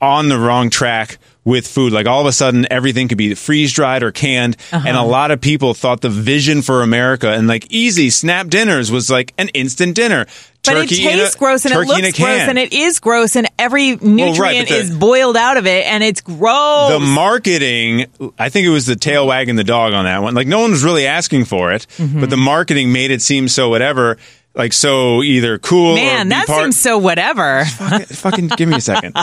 on 0.00 0.28
the 0.28 0.38
wrong 0.38 0.70
track 0.70 1.18
with 1.44 1.66
food. 1.66 1.92
Like 1.92 2.06
all 2.06 2.20
of 2.20 2.26
a 2.26 2.32
sudden, 2.32 2.66
everything 2.70 3.08
could 3.08 3.18
be 3.18 3.34
freeze 3.34 3.72
dried 3.72 4.02
or 4.02 4.12
canned. 4.12 4.56
And 4.72 4.96
a 4.96 5.02
lot 5.02 5.30
of 5.30 5.40
people 5.40 5.74
thought 5.74 6.00
the 6.00 6.10
vision 6.10 6.62
for 6.62 6.82
America 6.82 7.30
and 7.32 7.46
like 7.48 7.66
easy 7.70 8.10
snap 8.10 8.48
dinners 8.48 8.90
was 8.92 9.10
like 9.10 9.32
an 9.38 9.48
instant 9.50 9.94
dinner. 9.96 10.26
But 10.62 10.76
it 10.76 10.92
in 10.92 11.06
a- 11.08 11.16
tastes 11.16 11.36
gross 11.36 11.64
and 11.64 11.72
it 11.72 11.76
turkey 11.78 11.92
in 11.92 12.00
a 12.00 12.06
looks 12.08 12.18
gross 12.18 12.40
and 12.42 12.58
it 12.58 12.72
is 12.74 13.00
gross 13.00 13.34
and 13.34 13.48
every 13.58 13.96
nutrient 13.96 14.68
the- 14.68 14.74
is 14.76 14.94
boiled 14.94 15.38
out 15.38 15.56
of 15.56 15.66
it 15.66 15.86
and 15.86 16.04
it's 16.04 16.20
gross. 16.20 16.92
the 16.92 16.98
marketing 17.00 18.04
i 18.38 18.50
think 18.50 18.66
it 18.66 18.70
was 18.70 18.84
the 18.84 18.94
tail 18.94 19.26
wagging 19.26 19.56
the 19.56 19.64
dog 19.64 19.94
on 19.94 20.04
that 20.04 20.22
one 20.22 20.34
like 20.34 20.46
no 20.46 20.60
one 20.60 20.70
was 20.72 20.84
really 20.84 21.06
asking 21.06 21.46
for 21.46 21.72
it 21.72 21.86
Mm-hmm. 21.96 22.20
but 22.20 22.28
the 22.28 22.36
marketing 22.36 22.92
made 22.92 23.10
it 23.10 23.22
seem 23.22 23.48
so 23.48 23.70
whatever 23.70 24.18
like 24.54 24.72
so 24.72 25.22
either 25.22 25.58
cool 25.58 25.94
Man, 25.94 26.28
that 26.30 26.46
part- 26.46 26.62
seems 26.62 26.80
so 26.80 26.98
whatever. 26.98 27.64
fucking, 27.64 28.06
fucking 28.06 28.48
give 28.48 28.68
me 28.68 28.76
a 28.76 28.80
second 28.80 29.16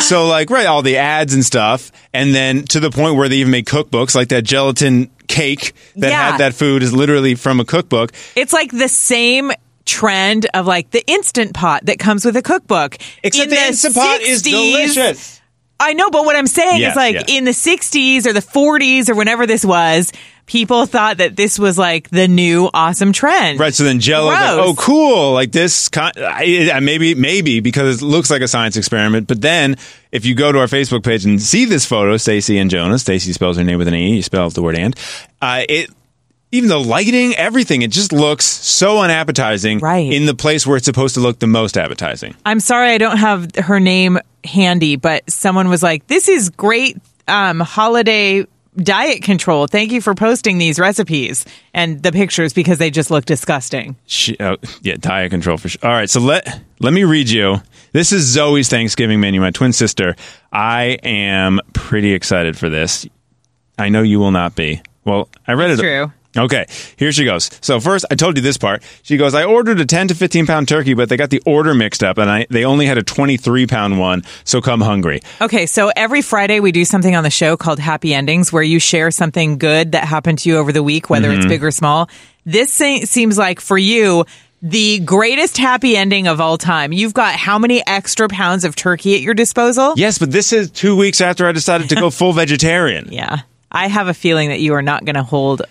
so 0.00 0.26
like 0.26 0.50
right 0.50 0.66
all 0.66 0.82
the 0.82 0.96
ads 0.98 1.34
and 1.34 1.44
stuff 1.44 1.90
and 2.14 2.34
then 2.34 2.62
to 2.66 2.80
the 2.80 2.90
point 2.90 3.16
where 3.16 3.28
they 3.28 3.36
even 3.36 3.50
made 3.50 3.66
cookbooks 3.66 4.14
like 4.14 4.28
that 4.28 4.42
gelatin 4.42 5.10
cake 5.26 5.74
that 5.96 6.10
Yeah. 6.10 6.30
had 6.30 6.38
that 6.38 6.54
food 6.54 6.82
is 6.82 6.92
literally 6.94 7.34
from 7.34 7.60
a 7.60 7.64
cookbook 7.64 8.12
It's 8.36 8.52
like 8.52 8.70
the 8.70 8.88
same 8.88 9.50
trend 9.84 10.46
of 10.54 10.66
like 10.66 10.90
the 10.90 11.02
instant 11.06 11.54
pot 11.54 11.86
that 11.86 11.98
comes 11.98 12.24
with 12.24 12.36
a 12.36 12.42
cookbook. 12.42 12.96
except 13.22 13.44
In 13.44 13.50
the 13.50 13.56
instant 13.56 13.94
pot 13.94 14.20
is 14.20 14.42
delicious 14.42 15.40
I 15.80 15.92
know, 15.94 16.10
but 16.10 16.24
what 16.24 16.34
I'm 16.34 16.48
saying 16.48 16.82
is 16.82 16.96
like 16.96 17.30
in 17.30 17.44
the 17.44 17.52
60s 17.52 18.26
or 18.26 18.32
the 18.32 18.40
40s 18.40 19.08
or 19.08 19.14
whenever 19.14 19.46
this 19.46 19.64
was, 19.64 20.10
people 20.48 20.86
thought 20.86 21.18
that 21.18 21.36
this 21.36 21.58
was 21.58 21.78
like 21.78 22.08
the 22.10 22.26
new 22.26 22.68
awesome 22.74 23.12
trend. 23.12 23.60
Right, 23.60 23.72
so 23.72 23.84
then 23.84 24.00
Jello, 24.00 24.26
like, 24.26 24.58
oh, 24.58 24.74
cool, 24.76 25.32
like 25.34 25.52
this. 25.52 25.88
Con- 25.88 26.12
I, 26.16 26.80
maybe, 26.80 27.14
maybe 27.14 27.60
because 27.60 28.02
it 28.02 28.04
looks 28.04 28.30
like 28.30 28.42
a 28.42 28.48
science 28.48 28.76
experiment. 28.76 29.28
But 29.28 29.40
then, 29.40 29.76
if 30.10 30.26
you 30.26 30.34
go 30.34 30.50
to 30.50 30.58
our 30.58 30.66
Facebook 30.66 31.04
page 31.04 31.24
and 31.24 31.40
see 31.40 31.66
this 31.66 31.86
photo, 31.86 32.16
Stacy 32.16 32.58
and 32.58 32.70
Jonah, 32.70 32.98
Stacy 32.98 33.32
spells 33.32 33.56
her 33.58 33.62
name 33.62 33.78
with 33.78 33.86
an 33.86 33.94
e. 33.94 34.16
You 34.16 34.22
spell 34.22 34.50
the 34.50 34.62
word 34.62 34.76
and. 34.76 34.98
Uh, 35.40 35.62
it, 35.68 35.90
even 36.50 36.70
the 36.70 36.80
lighting, 36.80 37.34
everything, 37.34 37.82
it 37.82 37.90
just 37.90 38.10
looks 38.10 38.46
so 38.46 39.00
unappetizing. 39.00 39.80
Right. 39.80 40.10
in 40.10 40.24
the 40.24 40.34
place 40.34 40.66
where 40.66 40.78
it's 40.78 40.86
supposed 40.86 41.14
to 41.14 41.20
look 41.20 41.38
the 41.38 41.46
most 41.46 41.76
appetizing. 41.76 42.34
I'm 42.46 42.60
sorry 42.60 42.88
I 42.88 42.98
don't 42.98 43.18
have 43.18 43.54
her 43.56 43.78
name 43.78 44.18
handy, 44.44 44.96
but 44.96 45.30
someone 45.30 45.68
was 45.68 45.82
like, 45.82 46.06
"This 46.06 46.26
is 46.26 46.48
great 46.48 46.96
um, 47.28 47.60
holiday 47.60 48.46
diet 48.78 49.22
control. 49.22 49.66
Thank 49.66 49.92
you 49.92 50.00
for 50.00 50.14
posting 50.14 50.58
these 50.58 50.78
recipes 50.78 51.44
and 51.74 52.02
the 52.02 52.12
pictures 52.12 52.52
because 52.52 52.78
they 52.78 52.90
just 52.90 53.10
look 53.10 53.24
disgusting." 53.24 53.96
She, 54.06 54.36
oh, 54.40 54.54
uh, 54.54 54.56
yeah, 54.82 54.96
diet 54.98 55.30
control 55.30 55.56
for 55.58 55.68
sure. 55.68 55.80
All 55.82 55.92
right, 55.92 56.08
so 56.08 56.20
let 56.20 56.60
let 56.80 56.92
me 56.92 57.04
read 57.04 57.28
you. 57.28 57.56
This 57.92 58.12
is 58.12 58.24
Zoe's 58.24 58.68
Thanksgiving 58.68 59.20
menu, 59.20 59.40
my 59.40 59.50
twin 59.50 59.72
sister. 59.72 60.14
I 60.52 60.98
am 61.02 61.60
pretty 61.72 62.12
excited 62.12 62.56
for 62.56 62.68
this. 62.68 63.06
I 63.78 63.88
know 63.88 64.02
you 64.02 64.18
will 64.18 64.30
not 64.30 64.54
be. 64.54 64.82
Well, 65.04 65.28
I 65.46 65.52
read 65.54 65.68
That's 65.70 65.80
it. 65.80 65.82
true. 65.82 66.12
Okay, 66.36 66.66
here 66.96 67.10
she 67.10 67.24
goes. 67.24 67.50
So 67.62 67.80
first, 67.80 68.04
I 68.10 68.14
told 68.14 68.36
you 68.36 68.42
this 68.42 68.58
part. 68.58 68.82
She 69.02 69.16
goes, 69.16 69.34
I 69.34 69.44
ordered 69.44 69.80
a 69.80 69.86
10 69.86 70.08
to 70.08 70.14
15 70.14 70.46
pound 70.46 70.68
turkey, 70.68 70.92
but 70.94 71.08
they 71.08 71.16
got 71.16 71.30
the 71.30 71.42
order 71.46 71.74
mixed 71.74 72.04
up, 72.04 72.18
and 72.18 72.30
I 72.30 72.46
they 72.50 72.64
only 72.64 72.86
had 72.86 72.98
a 72.98 73.02
23 73.02 73.66
pound 73.66 73.98
one. 73.98 74.22
So 74.44 74.60
come 74.60 74.80
hungry. 74.82 75.22
Okay, 75.40 75.64
so 75.66 75.90
every 75.96 76.20
Friday 76.22 76.60
we 76.60 76.70
do 76.70 76.84
something 76.84 77.16
on 77.16 77.24
the 77.24 77.30
show 77.30 77.56
called 77.56 77.78
Happy 77.80 78.12
Endings 78.14 78.52
where 78.52 78.62
you 78.62 78.78
share 78.78 79.10
something 79.10 79.56
good 79.58 79.92
that 79.92 80.04
happened 80.04 80.40
to 80.40 80.48
you 80.50 80.58
over 80.58 80.70
the 80.70 80.82
week, 80.82 81.08
whether 81.10 81.28
Mm-hmm. 81.28 81.38
it's 81.38 81.46
big 81.46 81.64
or 81.64 81.70
small. 81.70 82.08
This 82.44 82.72
se- 82.72 83.06
seems 83.06 83.36
like 83.38 83.58
for 83.60 83.78
you, 83.78 84.24
the 84.62 84.98
greatest 85.00 85.56
happy 85.56 85.96
ending 85.96 86.26
of 86.28 86.40
all 86.40 86.58
time. 86.58 86.92
You've 86.92 87.14
got 87.14 87.36
how 87.36 87.58
many 87.58 87.84
extra 87.86 88.28
pounds 88.28 88.64
of 88.64 88.76
turkey 88.76 89.14
at 89.14 89.22
your 89.22 89.34
disposal? 89.34 89.94
Yes, 89.96 90.18
but 90.18 90.30
this 90.30 90.52
is 90.52 90.70
two 90.70 90.94
weeks 90.96 91.20
after 91.20 91.46
I 91.46 91.52
decided 91.52 91.88
to 91.90 91.94
go 91.94 92.10
full 92.10 92.32
vegetarian. 92.32 93.08
Yeah. 93.12 93.40
I 93.72 93.86
have 93.88 94.08
a 94.08 94.14
feeling 94.14 94.48
that 94.50 94.60
you 94.60 94.74
are 94.74 94.82
not 94.82 95.04
going 95.04 95.14
to 95.16 95.22
hold 95.22 95.62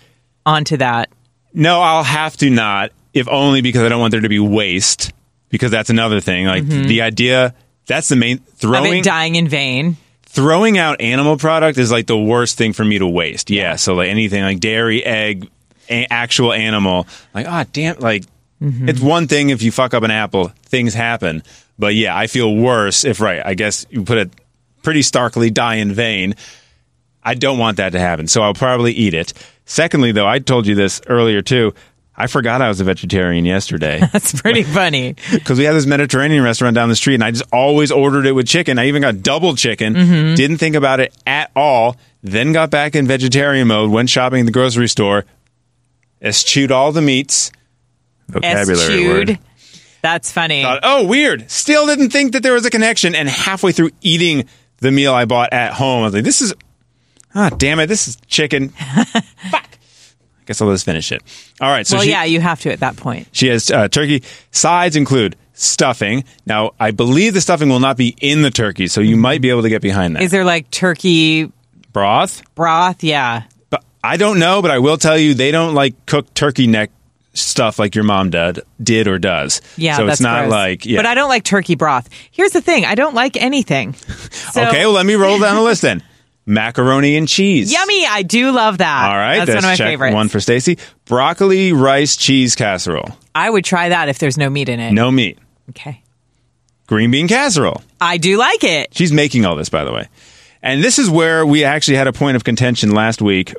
onto 0.48 0.78
that. 0.78 1.10
No, 1.52 1.80
I'll 1.80 2.02
have 2.02 2.36
to 2.38 2.50
not, 2.50 2.92
if 3.12 3.28
only 3.28 3.60
because 3.60 3.82
I 3.82 3.88
don't 3.88 4.00
want 4.00 4.12
there 4.12 4.20
to 4.20 4.28
be 4.28 4.38
waste. 4.38 5.12
Because 5.50 5.70
that's 5.70 5.88
another 5.90 6.20
thing. 6.20 6.44
Like 6.46 6.66
the 6.66 7.00
idea, 7.02 7.54
that's 7.86 8.08
the 8.08 8.16
main 8.16 8.38
throwing 8.38 9.02
dying 9.02 9.34
in 9.34 9.48
vain. 9.48 9.96
throwing 10.26 10.76
out 10.76 11.00
animal 11.00 11.38
product 11.38 11.78
is 11.78 11.90
like 11.90 12.06
the 12.06 12.18
worst 12.18 12.58
thing 12.58 12.74
for 12.74 12.84
me 12.84 12.98
to 12.98 13.06
waste. 13.06 13.48
Yeah, 13.48 13.76
so 13.76 13.94
like 13.94 14.10
anything 14.10 14.42
like 14.42 14.60
dairy, 14.60 15.02
egg, 15.02 15.48
a- 15.88 16.06
actual 16.10 16.52
animal. 16.52 17.06
Like 17.32 17.46
ah, 17.46 17.64
damn, 17.72 17.98
like 17.98 18.24
it's 18.60 19.00
one 19.00 19.26
thing 19.26 19.48
if 19.48 19.62
you 19.62 19.72
fuck 19.72 19.94
up 19.94 20.02
an 20.02 20.10
apple, 20.10 20.48
things 20.66 20.92
happen. 20.92 21.42
But 21.78 21.94
yeah, 21.94 22.14
I 22.14 22.26
feel 22.26 22.54
worse 22.54 23.04
if 23.04 23.20
right. 23.22 23.40
I 23.42 23.54
guess 23.54 23.86
you 23.88 24.04
put 24.04 24.18
it 24.18 24.30
pretty 24.82 25.00
starkly, 25.00 25.48
die 25.48 25.76
in 25.76 25.92
vain. 25.92 26.34
I 27.22 27.34
don't 27.34 27.56
want 27.56 27.78
that 27.78 27.92
to 27.92 27.98
happen, 27.98 28.26
so 28.28 28.42
I'll 28.42 28.52
probably 28.52 28.92
eat 28.92 29.14
it. 29.14 29.32
Secondly, 29.70 30.12
though, 30.12 30.26
I 30.26 30.38
told 30.38 30.66
you 30.66 30.74
this 30.74 31.00
earlier 31.06 31.42
too. 31.42 31.74
I 32.16 32.26
forgot 32.26 32.62
I 32.62 32.68
was 32.68 32.80
a 32.80 32.84
vegetarian 32.84 33.44
yesterday 33.44 34.00
That's 34.12 34.40
pretty 34.40 34.62
funny. 34.64 35.14
because 35.30 35.58
we 35.58 35.64
had 35.64 35.74
this 35.74 35.86
Mediterranean 35.86 36.42
restaurant 36.42 36.74
down 36.74 36.88
the 36.88 36.96
street, 36.96 37.14
and 37.14 37.22
I 37.22 37.30
just 37.30 37.44
always 37.52 37.92
ordered 37.92 38.26
it 38.26 38.32
with 38.32 38.48
chicken. 38.48 38.78
I 38.78 38.86
even 38.88 39.02
got 39.02 39.22
double 39.22 39.54
chicken. 39.54 39.94
Mm-hmm. 39.94 40.34
Didn't 40.34 40.56
think 40.56 40.74
about 40.74 41.00
it 41.00 41.14
at 41.26 41.50
all. 41.54 41.96
Then 42.22 42.52
got 42.52 42.70
back 42.70 42.96
in 42.96 43.06
vegetarian 43.06 43.68
mode. 43.68 43.90
Went 43.92 44.08
shopping 44.10 44.40
at 44.40 44.46
the 44.46 44.52
grocery 44.52 44.88
store. 44.88 45.26
Eschewed 46.20 46.72
all 46.72 46.90
the 46.90 47.02
meats. 47.02 47.52
Vocabulary 48.28 48.72
Eschewed. 48.72 49.28
word. 49.28 49.38
That's 50.02 50.32
funny. 50.32 50.62
Thought, 50.62 50.80
oh, 50.82 51.06
weird. 51.06 51.50
Still 51.50 51.86
didn't 51.86 52.10
think 52.10 52.32
that 52.32 52.42
there 52.42 52.54
was 52.54 52.64
a 52.64 52.70
connection. 52.70 53.14
And 53.14 53.28
halfway 53.28 53.72
through 53.72 53.90
eating 54.00 54.48
the 54.78 54.90
meal 54.90 55.12
I 55.14 55.24
bought 55.26 55.52
at 55.52 55.72
home, 55.74 56.02
I 56.02 56.06
was 56.06 56.14
like, 56.14 56.24
"This 56.24 56.40
is, 56.42 56.54
ah, 57.38 57.50
damn 57.56 57.80
it, 57.80 57.86
this 57.86 58.08
is 58.08 58.16
chicken." 58.26 58.68
Fuck. 59.50 59.64
I 59.64 60.44
guess 60.46 60.60
I'll 60.60 60.70
just 60.70 60.84
finish 60.84 61.12
it. 61.12 61.22
All 61.60 61.70
right. 61.70 61.86
So 61.86 61.96
well, 61.96 62.04
she, 62.04 62.10
yeah, 62.10 62.24
you 62.24 62.40
have 62.40 62.60
to 62.60 62.72
at 62.72 62.80
that 62.80 62.96
point. 62.96 63.28
she 63.32 63.48
has 63.48 63.70
uh, 63.70 63.88
turkey. 63.88 64.22
Sides 64.50 64.96
include 64.96 65.36
stuffing. 65.52 66.24
Now, 66.46 66.72
I 66.80 66.90
believe 66.90 67.34
the 67.34 67.40
stuffing 67.40 67.68
will 67.68 67.80
not 67.80 67.96
be 67.96 68.16
in 68.20 68.42
the 68.42 68.50
turkey, 68.50 68.88
so 68.88 69.00
you 69.00 69.16
might 69.16 69.42
be 69.42 69.50
able 69.50 69.62
to 69.62 69.68
get 69.68 69.82
behind 69.82 70.16
that. 70.16 70.22
Is 70.22 70.30
there 70.30 70.44
like 70.44 70.70
turkey 70.70 71.52
Broth? 71.92 72.42
broth? 72.54 73.02
Yeah. 73.02 73.42
But 73.70 73.84
I 74.02 74.16
don't 74.16 74.38
know, 74.38 74.62
but 74.62 74.70
I 74.70 74.78
will 74.78 74.96
tell 74.96 75.18
you 75.18 75.34
they 75.34 75.50
don't 75.50 75.74
like 75.74 76.06
cook 76.06 76.32
turkey 76.32 76.66
neck 76.66 76.90
stuff 77.34 77.78
like 77.78 77.94
your 77.94 78.04
mom 78.04 78.30
did, 78.30 78.60
did 78.82 79.08
or 79.08 79.18
does. 79.18 79.60
Yeah, 79.76 79.96
so 79.96 80.06
that's 80.06 80.16
it's 80.16 80.20
not 80.22 80.42
gross. 80.42 80.50
like 80.50 80.86
yeah. 80.86 80.98
But 80.98 81.06
I 81.06 81.14
don't 81.14 81.28
like 81.28 81.44
turkey 81.44 81.74
broth. 81.74 82.08
Here's 82.30 82.52
the 82.52 82.60
thing: 82.60 82.84
I 82.84 82.94
don't 82.94 83.14
like 83.14 83.36
anything. 83.36 83.94
So, 83.94 84.62
okay, 84.68 84.84
well 84.86 84.92
let 84.92 85.06
me 85.06 85.14
roll 85.14 85.38
down 85.38 85.56
the 85.56 85.62
list 85.62 85.82
then. 85.82 86.02
Macaroni 86.48 87.16
and 87.16 87.28
cheese. 87.28 87.70
yummy! 87.72 88.06
I 88.06 88.22
do 88.22 88.50
love 88.52 88.78
that. 88.78 89.10
All 89.10 89.16
right, 89.16 89.38
that's 89.38 89.48
one 89.50 89.58
of 89.58 89.62
my 89.64 89.76
check 89.76 89.86
favorites. 89.88 90.14
One 90.14 90.28
for 90.28 90.40
Stacy. 90.40 90.78
Broccoli 91.04 91.72
rice 91.72 92.16
cheese 92.16 92.54
casserole. 92.56 93.10
I 93.34 93.50
would 93.50 93.64
try 93.64 93.90
that 93.90 94.08
if 94.08 94.18
there's 94.18 94.38
no 94.38 94.48
meat 94.48 94.68
in 94.68 94.80
it. 94.80 94.92
No 94.92 95.10
meat. 95.10 95.38
Okay. 95.70 96.02
Green 96.86 97.10
bean 97.10 97.28
casserole. 97.28 97.82
I 98.00 98.16
do 98.16 98.38
like 98.38 98.64
it. 98.64 98.94
She's 98.96 99.12
making 99.12 99.44
all 99.44 99.56
this, 99.56 99.68
by 99.68 99.84
the 99.84 99.92
way. 99.92 100.08
And 100.62 100.82
this 100.82 100.98
is 100.98 101.10
where 101.10 101.44
we 101.44 101.64
actually 101.64 101.98
had 101.98 102.06
a 102.06 102.12
point 102.14 102.34
of 102.36 102.44
contention 102.44 102.92
last 102.92 103.20
week. 103.22 103.54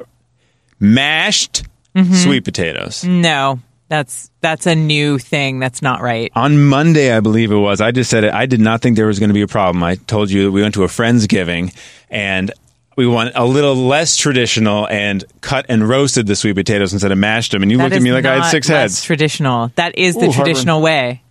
Mashed 0.79 1.63
Mm-hmm. 1.95 2.13
sweet 2.13 2.45
potatoes. 2.45 3.03
No, 3.03 3.59
that's 3.87 4.29
that's 4.41 4.67
a 4.67 4.75
new 4.75 5.17
thing. 5.17 5.57
That's 5.59 5.81
not 5.81 6.01
right. 6.01 6.31
On 6.35 6.65
Monday, 6.65 7.11
I 7.11 7.19
believe 7.19 7.51
it 7.51 7.55
was, 7.57 7.81
I 7.81 7.89
just 7.91 8.11
said 8.11 8.23
it. 8.23 8.31
I 8.33 8.45
did 8.45 8.59
not 8.61 8.81
think 8.81 8.95
there 8.95 9.07
was 9.07 9.17
going 9.17 9.29
to 9.29 9.33
be 9.33 9.41
a 9.41 9.47
problem. 9.47 9.83
I 9.83 9.95
told 9.95 10.29
you 10.29 10.43
that 10.45 10.51
we 10.51 10.61
went 10.61 10.75
to 10.75 10.83
a 10.83 10.87
Friendsgiving 10.87 11.75
and 12.11 12.51
we 12.99 13.07
went 13.07 13.31
a 13.33 13.45
little 13.45 13.75
less 13.75 14.17
traditional 14.17 14.85
and 14.89 15.23
cut 15.39 15.65
and 15.69 15.87
roasted 15.87 16.27
the 16.27 16.35
sweet 16.35 16.53
potatoes 16.55 16.91
instead 16.91 17.13
of 17.13 17.17
mashed 17.17 17.53
them. 17.53 17.63
And 17.63 17.71
you 17.71 17.77
That 17.77 17.85
looked 17.85 17.95
at 17.95 18.01
me 18.01 18.11
like 18.11 18.25
I 18.25 18.35
had 18.43 18.51
six 18.51 18.67
heads. 18.67 19.01
Traditional. 19.05 19.71
That 19.75 19.97
is 19.97 20.15
the 20.15 20.25
Ooh, 20.27 20.33
traditional 20.33 20.81
way. 20.81 21.21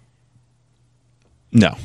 no. 1.52 1.76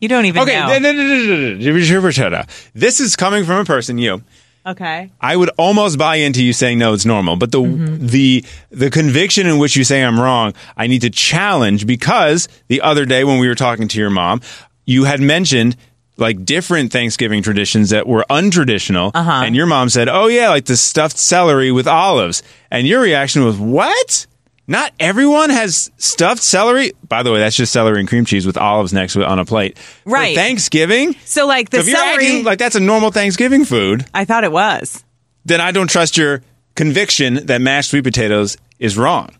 You 0.00 0.08
don't 0.08 0.24
even 0.24 0.42
Okay. 0.42 0.58
know. 0.58 0.66
no, 0.66 0.78
no, 0.80 0.92
no, 0.92 1.06
no, 1.06 1.36
no, 1.36 2.10
no, 2.10 2.28
no. 2.30 2.42
This 2.74 2.98
is 2.98 3.14
coming 3.14 3.44
from 3.44 3.58
a 3.58 3.64
person, 3.64 3.98
you. 3.98 4.22
okay. 4.66 5.10
I 5.20 5.36
would 5.36 5.50
almost 5.56 5.96
buy 5.96 6.16
into 6.16 6.42
you 6.42 6.52
saying 6.52 6.80
no, 6.80 6.92
it's 6.94 7.06
normal, 7.06 7.36
but 7.36 7.52
the 7.52 7.60
Mm-hmm. 7.60 8.06
the 8.08 8.44
the 8.72 8.90
conviction 8.90 9.46
in 9.46 9.58
which 9.58 9.76
you 9.76 9.84
say 9.84 10.02
I'm 10.02 10.18
wrong, 10.18 10.54
I 10.76 10.88
need 10.88 11.02
to 11.02 11.10
challenge 11.10 11.86
because 11.86 12.48
the 12.66 12.80
other 12.80 13.04
day 13.06 13.22
when 13.22 13.38
we 13.38 13.46
were 13.46 13.54
talking 13.54 13.86
to 13.86 13.98
your 14.00 14.10
mom, 14.10 14.40
you 14.86 15.04
had 15.04 15.20
mentioned 15.20 15.76
like 16.16 16.44
different 16.44 16.92
Thanksgiving 16.92 17.42
traditions 17.42 17.90
that 17.90 18.06
were 18.06 18.24
untraditional, 18.30 19.10
Uh-huh. 19.14 19.42
and 19.44 19.56
your 19.56 19.66
mom 19.66 19.88
said, 19.88 20.08
"Oh 20.08 20.26
yeah, 20.26 20.50
like 20.50 20.66
the 20.66 20.76
stuffed 20.76 21.18
celery 21.18 21.72
with 21.72 21.86
olives," 21.86 22.42
and 22.70 22.86
your 22.86 23.00
reaction 23.00 23.44
was, 23.44 23.56
"What?" 23.56 24.26
Not 24.68 24.92
everyone 25.00 25.50
has 25.50 25.90
stuffed 25.98 26.42
celery. 26.42 26.92
By 27.08 27.24
the 27.24 27.32
way, 27.32 27.40
that's 27.40 27.56
just 27.56 27.72
celery 27.72 27.98
and 27.98 28.08
cream 28.08 28.24
cheese 28.24 28.46
with 28.46 28.56
olives 28.56 28.92
next 28.92 29.14
to 29.14 29.22
it 29.22 29.26
on 29.26 29.40
a 29.40 29.44
plate. 29.44 29.76
For 30.04 30.10
Right. 30.10 30.36
Thanksgiving. 30.36 31.16
So 31.24 31.46
like 31.48 31.70
the 31.70 31.78
if 31.80 31.88
you're 31.88 31.96
celery, 31.96 32.26
acting 32.26 32.44
like 32.44 32.58
that's 32.60 32.76
a 32.76 32.80
normal 32.80 33.10
Thanksgiving 33.10 33.64
food, 33.64 34.06
I 34.14 34.24
thought 34.24 34.44
it 34.44 34.52
was. 34.52 35.02
then 35.44 35.60
I 35.60 35.72
don't 35.72 35.88
trust 35.90 36.16
your 36.16 36.42
conviction 36.76 37.46
that 37.46 37.60
mashed 37.60 37.90
sweet 37.90 38.04
potatoes 38.04 38.56
is 38.78 38.96
wrong. 38.96 39.30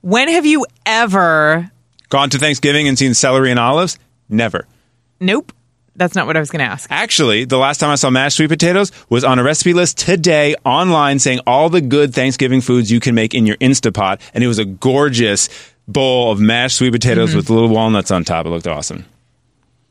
When 0.00 0.28
have 0.28 0.44
you 0.44 0.66
ever? 0.84 1.70
Gone 2.08 2.28
to 2.30 2.38
Thanksgiving 2.38 2.88
and 2.88 2.98
seen 2.98 3.14
celery 3.14 3.50
and 3.52 3.60
olives? 3.60 3.96
Never. 4.28 4.66
Nope. 5.20 5.52
That's 5.98 6.14
not 6.14 6.26
what 6.26 6.36
I 6.36 6.40
was 6.40 6.50
going 6.50 6.60
to 6.60 6.70
ask. 6.70 6.90
Actually, 6.90 7.44
the 7.44 7.58
last 7.58 7.78
time 7.78 7.90
I 7.90 7.96
saw 7.96 8.08
mashed 8.08 8.36
sweet 8.36 8.48
potatoes 8.48 8.92
was 9.08 9.24
on 9.24 9.38
a 9.38 9.42
recipe 9.42 9.74
list 9.74 9.98
today 9.98 10.54
online 10.64 11.18
saying 11.18 11.40
all 11.46 11.68
the 11.68 11.80
good 11.80 12.14
Thanksgiving 12.14 12.60
foods 12.60 12.90
you 12.90 13.00
can 13.00 13.14
make 13.14 13.34
in 13.34 13.46
your 13.46 13.56
Instapot. 13.56 14.20
And 14.32 14.44
it 14.44 14.46
was 14.46 14.58
a 14.58 14.64
gorgeous 14.64 15.48
bowl 15.88 16.30
of 16.30 16.38
mashed 16.40 16.76
sweet 16.76 16.92
potatoes 16.92 17.34
with 17.34 17.50
little 17.50 17.68
walnuts 17.68 18.10
on 18.10 18.24
top. 18.24 18.46
It 18.46 18.50
looked 18.50 18.66
awesome. 18.68 19.04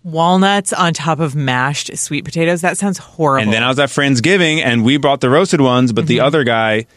Walnuts 0.04 0.72
on 0.72 0.94
top 0.94 1.20
of 1.20 1.36
mashed 1.36 1.98
sweet 1.98 2.24
potatoes. 2.24 2.62
That 2.62 2.78
sounds 2.78 2.98
horrible. 2.98 3.44
And 3.44 3.54
then 3.54 3.64
I 3.64 3.68
was 3.68 3.78
at 3.80 3.90
Friendsgiving 3.90 4.60
and 4.64 4.86
we 4.86 4.96
brought 4.98 5.20
the 5.20 5.30
roasted 5.30 5.60
ones, 5.60 5.92
but 5.92 6.08
the 6.08 6.22
other 6.22 6.46
guy, 6.46 6.88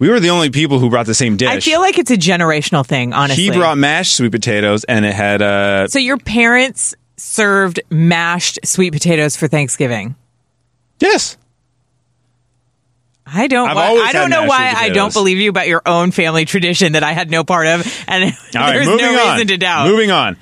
we 0.00 0.08
were 0.08 0.18
the 0.18 0.30
only 0.30 0.50
people 0.50 0.80
who 0.80 0.90
brought 0.90 1.06
the 1.06 1.14
same 1.14 1.36
dish. 1.36 1.48
I 1.48 1.60
feel 1.60 1.78
like 1.78 1.98
it's 1.98 2.10
a 2.10 2.16
generational 2.16 2.84
thing. 2.84 3.12
Honestly, 3.12 3.44
he 3.44 3.50
brought 3.52 3.78
mashed 3.78 4.16
sweet 4.16 4.32
potatoes 4.32 4.82
and 4.84 5.04
it 5.04 5.14
had 5.14 5.40
uh, 5.40 5.86
So 5.86 6.00
your 6.00 6.18
parents 6.18 6.96
served 7.18 7.80
mashed 7.90 8.58
sweet 8.64 8.92
potatoes 8.92 9.36
for 9.36 9.48
Thanksgiving. 9.48 10.14
yes. 11.00 11.36
I 13.30 13.46
don't. 13.46 13.68
I've 13.68 13.76
why- 13.76 14.04
I 14.08 14.12
don't 14.12 14.30
know 14.30 14.46
why 14.46 14.72
sweet 14.72 14.82
I 14.84 14.88
don't 14.88 15.12
believe 15.12 15.36
you 15.36 15.50
about 15.50 15.68
your 15.68 15.82
own 15.84 16.12
family 16.12 16.46
tradition 16.46 16.92
that 16.92 17.02
I 17.02 17.12
had 17.12 17.30
no 17.30 17.44
part 17.44 17.66
of, 17.66 18.04
and 18.08 18.24
All 18.24 18.30
right, 18.54 18.72
there's 18.72 18.86
moving 18.86 19.04
no 19.04 19.22
on. 19.26 19.32
reason 19.34 19.48
to 19.48 19.56
doubt. 19.58 19.86
Moving 19.88 20.10
on. 20.10 20.38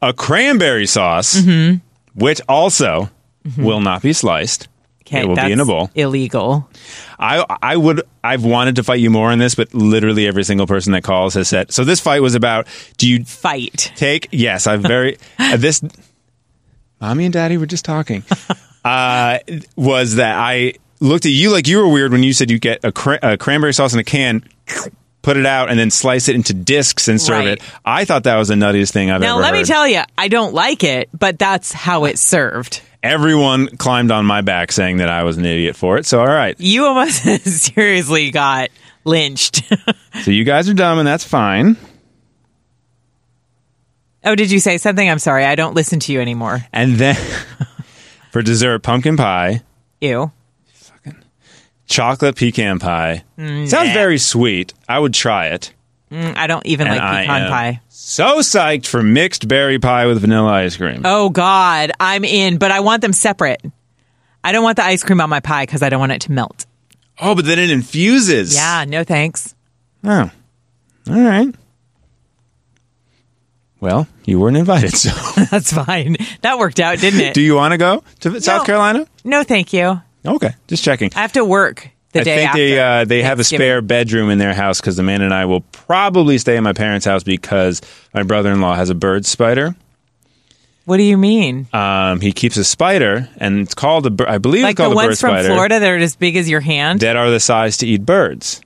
A 0.00 0.14
cranberry 0.14 0.86
sauce, 0.86 1.34
Mm-hmm. 1.38 1.78
which 2.18 2.40
also 2.48 3.10
will 3.58 3.80
not 3.80 4.00
be 4.00 4.14
sliced. 4.14 4.68
Okay, 5.06 5.20
it 5.20 5.28
will 5.28 5.36
be 5.36 5.52
in 5.52 5.60
a 5.60 5.64
bowl. 5.64 5.90
Illegal. 5.94 6.68
I 7.18 7.44
I 7.62 7.76
would 7.76 8.02
I've 8.24 8.44
wanted 8.44 8.76
to 8.76 8.82
fight 8.82 9.00
you 9.00 9.08
more 9.10 9.30
on 9.30 9.38
this, 9.38 9.54
but 9.54 9.72
literally 9.72 10.26
every 10.26 10.42
single 10.44 10.66
person 10.66 10.92
that 10.92 11.02
calls 11.04 11.34
has 11.34 11.48
said. 11.48 11.70
So 11.72 11.84
this 11.84 12.00
fight 12.00 12.22
was 12.22 12.34
about 12.34 12.66
do 12.96 13.08
you 13.08 13.24
Fight. 13.24 13.92
take 13.96 14.28
yes 14.32 14.66
i've 14.66 14.82
very 14.82 15.16
uh, 15.38 15.56
this 15.56 15.80
mommy 17.00 17.24
and 17.24 17.32
daddy 17.32 17.56
were 17.56 17.66
just 17.66 17.84
talking 17.84 18.24
uh 18.84 19.38
was 19.76 20.16
that 20.16 20.36
i 20.36 20.72
looked 21.00 21.26
at 21.26 21.32
you 21.32 21.50
like 21.50 21.66
you 21.68 21.78
were 21.78 21.88
weird 21.88 22.10
when 22.12 22.22
you 22.22 22.32
said 22.32 22.50
you 22.50 22.58
get 22.58 22.84
a, 22.84 22.90
cra- 22.92 23.18
a 23.22 23.36
cranberry 23.36 23.74
sauce 23.74 23.92
in 23.92 23.98
a 24.00 24.04
can 24.04 24.42
put 25.22 25.36
it 25.36 25.44
out 25.46 25.68
and 25.70 25.78
then 25.78 25.90
slice 25.90 26.28
it 26.28 26.34
into 26.36 26.54
discs 26.54 27.08
and 27.08 27.20
serve 27.20 27.38
Right. 27.44 27.48
it 27.58 27.62
i 27.84 28.04
thought 28.04 28.24
that 28.24 28.36
was 28.36 28.48
the 28.48 28.54
nuttiest 28.54 28.92
thing 28.92 29.10
i've 29.10 29.20
Now 29.20 29.34
ever 29.36 29.42
Now 29.42 29.50
let 29.50 29.52
me 29.54 29.64
tell 29.64 29.86
you, 29.86 30.02
I 30.16 30.28
don't 30.28 30.54
like 30.54 30.84
it, 30.84 31.08
but 31.12 31.38
that's 31.38 31.72
how 31.72 32.04
it's 32.04 32.20
served. 32.20 32.80
Everyone 33.12 33.68
climbed 33.76 34.10
on 34.10 34.24
my 34.26 34.40
back 34.40 34.70
saying 34.72 34.98
that 34.98 35.08
i 35.08 35.22
was 35.22 35.36
an 35.36 35.44
idiot 35.44 35.76
for 35.76 35.96
it 35.98 36.06
so 36.06 36.20
all 36.20 36.26
right 36.26 36.56
You 36.58 36.84
almost 36.86 37.22
seriously 37.44 38.30
got 38.30 38.70
lynched. 39.04 39.62
so 40.22 40.30
you 40.30 40.44
guys 40.44 40.68
are 40.68 40.74
dumb 40.74 40.98
and 40.98 41.06
that's 41.06 41.24
fine 41.24 41.76
oh, 44.24 44.34
did 44.34 44.50
you 44.50 44.58
say 44.58 44.76
something? 44.78 45.08
I'm 45.08 45.20
sorry. 45.20 45.44
I 45.44 45.54
don't 45.54 45.74
listen 45.74 46.00
to 46.00 46.12
you 46.12 46.20
anymore. 46.20 46.58
and 46.72 46.96
then 46.96 47.14
for 48.32 48.42
dessert 48.42 48.82
pumpkin 48.82 49.16
pie 49.16 49.62
Ew. 50.00 50.30
Fucking 50.72 51.16
chocolate 51.86 52.36
pecan 52.36 52.78
pie 52.78 53.22
Mm, 53.38 53.68
sounds 53.68 53.92
very 53.92 54.18
sweet 54.18 54.72
i 54.88 54.98
would 54.98 55.14
try 55.14 55.48
it 55.48 55.72
Mm, 56.10 56.36
I 56.36 56.46
don't 56.46 56.64
even 56.66 56.86
And 56.86 56.96
like 56.96 57.02
I 57.02 57.22
pecan 57.22 57.42
am 57.42 57.50
pie. 57.50 57.80
So 57.88 58.38
psyched 58.38 58.86
for 58.86 59.02
mixed 59.02 59.48
berry 59.48 59.78
pie 59.78 60.06
with 60.06 60.20
vanilla 60.20 60.52
ice 60.52 60.76
cream. 60.76 61.02
Oh 61.04 61.30
God, 61.30 61.90
I'm 61.98 62.24
in, 62.24 62.58
but 62.58 62.70
I 62.70 62.80
want 62.80 63.02
them 63.02 63.12
separate. 63.12 63.60
I 64.44 64.52
don't 64.52 64.62
want 64.62 64.76
the 64.76 64.84
ice 64.84 65.02
cream 65.02 65.20
on 65.20 65.28
my 65.28 65.40
pie 65.40 65.66
because 65.66 65.82
I 65.82 65.88
don't 65.88 65.98
want 65.98 66.12
it 66.12 66.20
to 66.22 66.32
melt. 66.32 66.66
Oh, 67.20 67.34
but 67.34 67.44
then 67.44 67.58
it 67.58 67.70
infuses. 67.70 68.54
Yeah, 68.54 68.84
no 68.86 69.02
thanks. 69.02 69.54
Oh. 70.04 70.30
All 71.10 71.22
right. 71.22 71.52
Well, 73.80 74.06
you 74.24 74.38
weren't 74.40 74.56
invited, 74.56 74.92
so 74.92 75.10
That's 75.50 75.72
fine. 75.72 76.16
That 76.42 76.58
worked 76.58 76.80
out, 76.80 76.98
didn't 76.98 77.20
it? 77.20 77.34
do 77.34 77.40
you 77.40 77.54
want 77.56 77.72
to 77.72 77.78
go 77.78 78.02
to 78.20 78.40
South 78.40 78.66
Carolina? 78.66 79.06
no, 79.24 79.42
thank 79.42 79.72
you. 79.72 80.00
Okay, 80.24 80.54
just 80.66 80.82
checking. 80.82 81.10
I 81.14 81.20
have 81.20 81.32
to 81.32 81.44
work 81.44 81.90
the 82.16 82.20
I 82.20 82.24
day 82.24 82.36
think 82.36 82.48
after. 82.48 82.58
they 82.58 82.78
uh, 82.80 83.04
they 83.04 83.22
have 83.22 83.40
a 83.40 83.44
spare 83.44 83.80
bedroom 83.82 84.30
in 84.30 84.38
their 84.38 84.54
house 84.54 84.80
because 84.80 84.96
the 84.96 85.02
man 85.02 85.22
and 85.22 85.32
I 85.32 85.44
will 85.44 85.60
probably 85.60 86.38
stay 86.38 86.56
at 86.56 86.62
my 86.62 86.72
parents' 86.72 87.06
house 87.06 87.22
because 87.22 87.80
my 88.14 88.22
brother 88.22 88.52
in 88.52 88.60
law 88.60 88.74
has 88.74 88.90
a 88.90 88.94
bird 88.94 89.24
spider. 89.26 89.74
What 90.84 90.98
do 90.98 91.02
you 91.02 91.16
mean? 91.16 91.66
Um, 91.72 92.20
he 92.20 92.32
keeps 92.32 92.56
a 92.56 92.64
spider, 92.64 93.28
and 93.38 93.60
it's 93.60 93.74
called 93.74 94.06
a. 94.06 94.10
bir- 94.10 94.28
I 94.28 94.38
believe 94.38 94.62
like 94.62 94.72
it's 94.72 94.76
the 94.78 94.84
called 94.84 94.92
a 94.92 94.96
bird 94.96 95.06
ones 95.08 95.20
from 95.20 95.30
spider. 95.30 95.48
Florida 95.48 95.80
that 95.80 95.90
are 95.90 95.96
as 95.96 96.14
big 96.16 96.36
as 96.36 96.48
your 96.48 96.60
hand? 96.60 97.00
that 97.00 97.16
are 97.16 97.28
the 97.30 97.40
size 97.40 97.78
to 97.78 97.86
eat 97.86 98.06
birds 98.06 98.60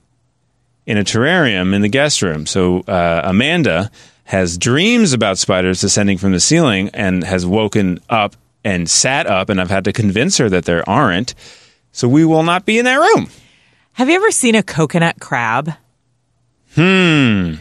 in 0.85 0.97
a 0.97 1.03
terrarium 1.03 1.73
in 1.73 1.81
the 1.81 1.89
guest 1.89 2.21
room. 2.21 2.45
So 2.45 2.81
uh, 2.81 3.21
Amanda 3.23 3.89
has 4.25 4.57
dreams 4.57 5.13
about 5.13 5.37
spiders 5.39 5.81
descending 5.81 6.17
from 6.17 6.31
the 6.31 6.39
ceiling 6.39 6.89
and 6.93 7.23
has 7.23 7.45
woken 7.45 7.99
up 8.09 8.35
and 8.63 8.87
sat 8.89 9.25
up, 9.25 9.49
and 9.49 9.59
I've 9.59 9.69
had 9.71 9.85
to 9.85 9.93
convince 9.93 10.37
her 10.37 10.47
that 10.49 10.65
there 10.65 10.87
aren't. 10.87 11.33
So 11.91 12.07
we 12.07 12.23
will 12.23 12.43
not 12.43 12.65
be 12.65 12.77
in 12.77 12.85
that 12.85 12.97
room. 12.99 13.29
Have 14.01 14.09
you 14.09 14.15
ever 14.15 14.31
seen 14.31 14.55
a 14.55 14.63
coconut 14.63 15.19
crab? 15.19 15.73
Hmm. 16.73 17.53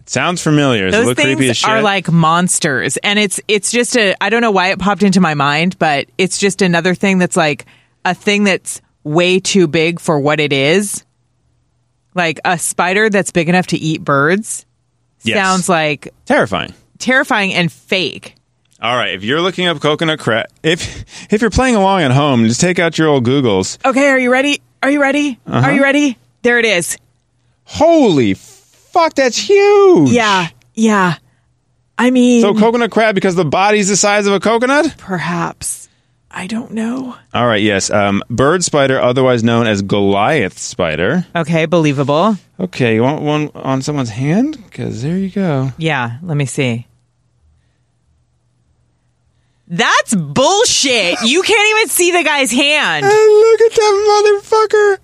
It 0.00 0.08
sounds 0.08 0.40
familiar. 0.40 0.90
Does 0.90 0.94
it 0.94 1.16
Those 1.18 1.18
as 1.18 1.38
things 1.38 1.64
are 1.64 1.82
like 1.82 2.10
monsters, 2.10 2.96
and 2.96 3.18
it's 3.18 3.42
it's 3.46 3.70
just 3.70 3.94
a 3.94 4.14
I 4.18 4.30
don't 4.30 4.40
know 4.40 4.52
why 4.52 4.68
it 4.70 4.78
popped 4.78 5.02
into 5.02 5.20
my 5.20 5.34
mind, 5.34 5.78
but 5.78 6.08
it's 6.16 6.38
just 6.38 6.62
another 6.62 6.94
thing 6.94 7.18
that's 7.18 7.36
like 7.36 7.66
a 8.06 8.14
thing 8.14 8.44
that's 8.44 8.80
way 9.04 9.38
too 9.38 9.66
big 9.66 10.00
for 10.00 10.18
what 10.18 10.40
it 10.40 10.50
is. 10.50 11.04
Like 12.14 12.40
a 12.46 12.58
spider 12.58 13.10
that's 13.10 13.30
big 13.30 13.50
enough 13.50 13.66
to 13.66 13.76
eat 13.76 14.02
birds 14.02 14.64
Yes. 15.24 15.36
sounds 15.36 15.68
like 15.68 16.08
terrifying. 16.24 16.72
terrifying 16.98 17.52
and 17.52 17.70
fake. 17.70 18.34
All 18.80 18.96
right, 18.96 19.12
if 19.12 19.24
you're 19.24 19.42
looking 19.42 19.66
up 19.66 19.80
coconut 19.80 20.20
crab, 20.20 20.46
if 20.62 21.30
if 21.30 21.42
you're 21.42 21.50
playing 21.50 21.74
along 21.74 22.00
at 22.00 22.12
home, 22.12 22.46
just 22.46 22.62
take 22.62 22.78
out 22.78 22.96
your 22.96 23.08
old 23.08 23.26
Googles. 23.26 23.76
Okay, 23.84 24.08
are 24.08 24.18
you 24.18 24.32
ready? 24.32 24.62
Are 24.82 24.90
you 24.90 25.00
ready? 25.00 25.38
Uh-huh. 25.46 25.66
Are 25.68 25.72
you 25.72 25.82
ready? 25.82 26.16
There 26.42 26.58
it 26.58 26.64
is. 26.64 26.96
Holy 27.64 28.34
fuck, 28.34 29.14
that's 29.14 29.36
huge! 29.36 30.10
Yeah, 30.10 30.48
yeah. 30.74 31.16
I 31.98 32.10
mean, 32.10 32.42
So 32.42 32.54
coconut 32.54 32.90
crab 32.90 33.14
because 33.14 33.34
the 33.34 33.44
body's 33.44 33.88
the 33.88 33.96
size 33.96 34.26
of 34.26 34.32
a 34.34 34.40
coconut. 34.40 34.94
perhaps. 34.98 35.88
I 36.30 36.46
don't 36.46 36.72
know. 36.72 37.16
All 37.32 37.46
right, 37.46 37.62
yes. 37.62 37.90
Um, 37.90 38.22
bird 38.28 38.62
spider, 38.62 39.00
otherwise 39.00 39.42
known 39.42 39.66
as 39.66 39.80
Goliath 39.80 40.58
spider. 40.58 41.24
Okay, 41.34 41.64
believable. 41.64 42.36
Okay, 42.60 42.94
you 42.96 43.02
want 43.02 43.22
one 43.22 43.50
on 43.54 43.80
someone's 43.80 44.10
hand? 44.10 44.58
Because 44.64 45.02
there 45.02 45.16
you 45.16 45.30
go. 45.30 45.72
Yeah, 45.78 46.18
let 46.22 46.36
me 46.36 46.44
see. 46.44 46.85
That's 49.68 50.14
bullshit. 50.14 51.22
You 51.22 51.42
can't 51.42 51.68
even 51.78 51.88
see 51.88 52.12
the 52.12 52.22
guy's 52.22 52.52
hand. 52.52 53.04
And 53.04 53.12
look 53.14 53.60
at 53.62 53.72
that 53.72 54.40
motherfucker. 54.42 54.98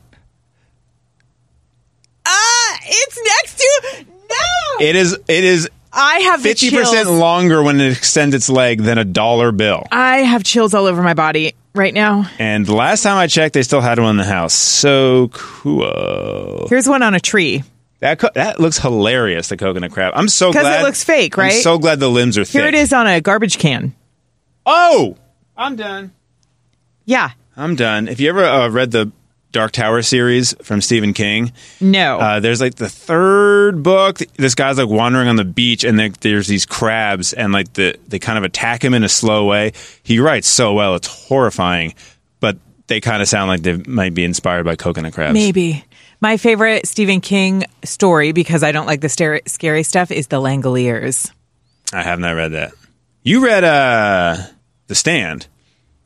Ah, 2.27 2.79
it's 2.85 3.19
next 3.25 3.59
to 3.59 4.05
no. 4.31 4.87
It 4.87 4.97
is. 4.97 5.19
It 5.29 5.45
is 5.45 5.69
I 5.93 6.21
have 6.21 6.43
the 6.43 6.51
fifty 6.51 6.71
percent 6.71 7.07
chills. 7.07 7.19
longer 7.19 7.63
when 7.63 7.81
it 7.81 7.97
extends 7.97 8.35
its 8.35 8.49
leg 8.49 8.81
than 8.83 8.99
a 8.99 9.05
dollar 9.05 9.51
bill. 9.53 9.87
I 9.91 10.19
have 10.19 10.45
chills 10.45 10.73
all 10.75 10.87
over 10.87 11.03
my 11.03 11.15
body 11.15 11.55
right 11.75 11.93
now. 11.93 12.31
And 12.39 12.65
the 12.65 12.75
last 12.75 13.03
time 13.03 13.17
I 13.19 13.27
checked, 13.27 13.55
they 13.55 13.63
still 13.63 13.81
had 13.81 13.99
one 13.99 14.11
in 14.11 14.17
the 14.17 14.25
house. 14.25 14.55
So 14.55 15.29
cool. 15.33 16.67
Here's 16.69 16.89
one 16.89 17.03
on 17.03 17.15
a 17.15 17.21
tree. 17.21 17.65
That 17.99 18.19
co- 18.21 18.31
that 18.35 18.59
looks 18.61 18.79
hilarious. 18.79 19.49
The 19.49 19.57
coconut 19.57 19.91
crab. 19.93 20.13
I'm 20.17 20.29
so 20.29 20.53
'Cause 20.53 20.65
it 20.65 20.83
looks 20.83 21.03
fake, 21.05 21.37
right? 21.37 21.53
I'm 21.55 21.61
so 21.63 21.79
glad 21.79 21.99
the 22.01 22.09
limbs 22.09 22.39
are 22.39 22.45
thick. 22.45 22.61
Here 22.61 22.69
it 22.69 22.75
is 22.75 22.93
on 22.93 23.07
a 23.09 23.21
garbage 23.21 23.59
can. 23.59 23.95
Oh, 24.67 25.17
I'm 25.57 25.77
done. 25.77 26.13
Yeah. 27.05 27.31
I'm 27.57 27.77
done. 27.77 28.09
If 28.09 28.21
you 28.21 28.29
ever 28.31 28.45
uh, 28.45 28.69
read 28.71 28.91
the 28.93 29.13
Dark 29.51 29.73
Tower 29.73 30.01
series 30.01 30.55
from 30.63 30.81
Stephen 30.81 31.13
King, 31.13 31.53
No. 31.81 32.19
uh, 32.19 32.41
there's 32.41 32.61
like 32.61 32.77
the 32.77 32.89
third 32.89 33.83
book. 33.83 34.19
This 34.37 34.55
guy's 34.55 34.79
like 34.79 34.89
wandering 34.89 35.29
on 35.29 35.37
the 35.37 35.45
beach, 35.45 35.85
and 35.85 35.99
there, 35.99 36.09
there's 36.21 36.47
these 36.47 36.65
crabs, 36.65 37.35
and 37.35 37.53
like 37.53 37.71
the 37.75 37.97
they 38.09 38.19
kind 38.19 38.39
of 38.39 38.45
attack 38.45 38.83
him 38.83 38.95
in 38.95 39.05
a 39.05 39.09
slow 39.11 39.45
way. 39.45 39.73
He 40.03 40.19
writes 40.21 40.49
so 40.49 40.73
well; 40.73 40.95
it's 40.95 41.07
horrifying, 41.09 41.95
but 42.41 42.57
they 42.87 43.03
kind 43.03 43.21
of 43.21 43.29
sound 43.29 43.49
like 43.49 43.61
they 43.61 43.77
might 43.87 44.15
be 44.15 44.25
inspired 44.25 44.65
by 44.65 44.77
coconut 44.77 45.13
crabs. 45.13 45.35
Maybe. 45.35 45.85
My 46.23 46.39
favorite 46.39 46.87
Stephen 46.87 47.21
King 47.21 47.65
story, 47.85 48.33
because 48.33 48.63
I 48.63 48.73
don't 48.73 48.87
like 48.87 49.03
the 49.03 49.09
scary 49.47 49.83
stuff, 49.83 50.11
is 50.11 50.29
The 50.29 50.41
Langoliers. 50.41 51.31
I 51.93 52.03
have 52.03 52.21
not 52.21 52.37
read 52.37 52.53
that. 52.53 52.73
You 53.23 53.45
read 53.45 53.65
uh, 53.65 54.37
The 54.89 54.95
Stand, 54.95 55.47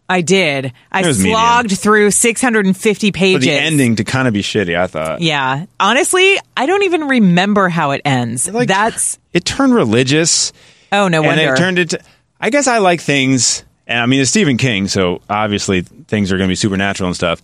I 0.09 0.21
did. 0.21 0.73
I 0.93 1.07
was 1.07 1.23
medium. 1.23 1.69
through 1.69 2.11
650 2.13 3.11
but 3.11 3.19
pages. 3.19 3.45
the 3.45 3.51
ending 3.53 3.97
to 3.97 4.05
kind 4.05 4.29
of 4.29 4.35
be 4.35 4.43
shitty. 4.43 4.79
I 4.79 4.87
thought. 4.87 5.21
Yeah. 5.21 5.67
Honestly, 5.81 6.37
I 6.57 6.67
don't 6.67 6.85
even 6.85 7.09
remember 7.09 7.69
how 7.69 7.91
it 7.91 8.03
ends. 8.05 8.49
Like, 8.49 8.69
That's 8.69 9.19
it 9.33 9.45
turned 9.45 9.75
religious. 9.75 10.53
oh 10.93 11.09
no 11.09 11.23
wonder. 11.23 11.43
and 11.43 11.51
it 11.53 11.57
turned 11.57 11.79
into. 11.79 12.01
I 12.41 12.51
guess 12.51 12.69
I 12.69 12.79
like 12.79 13.01
things, 13.01 13.65
and 13.87 13.99
I 13.99 14.07
mean 14.07 14.21
it's 14.21 14.31
Stephen 14.31 14.59
King, 14.59 14.89
so 14.89 15.23
obviously 15.29 15.81
things 15.81 16.31
are 16.31 16.37
going 16.37 16.49
to 16.49 16.53
be 16.53 16.57
supernatural 16.57 17.09
and 17.09 17.17
stuff. 17.17 17.43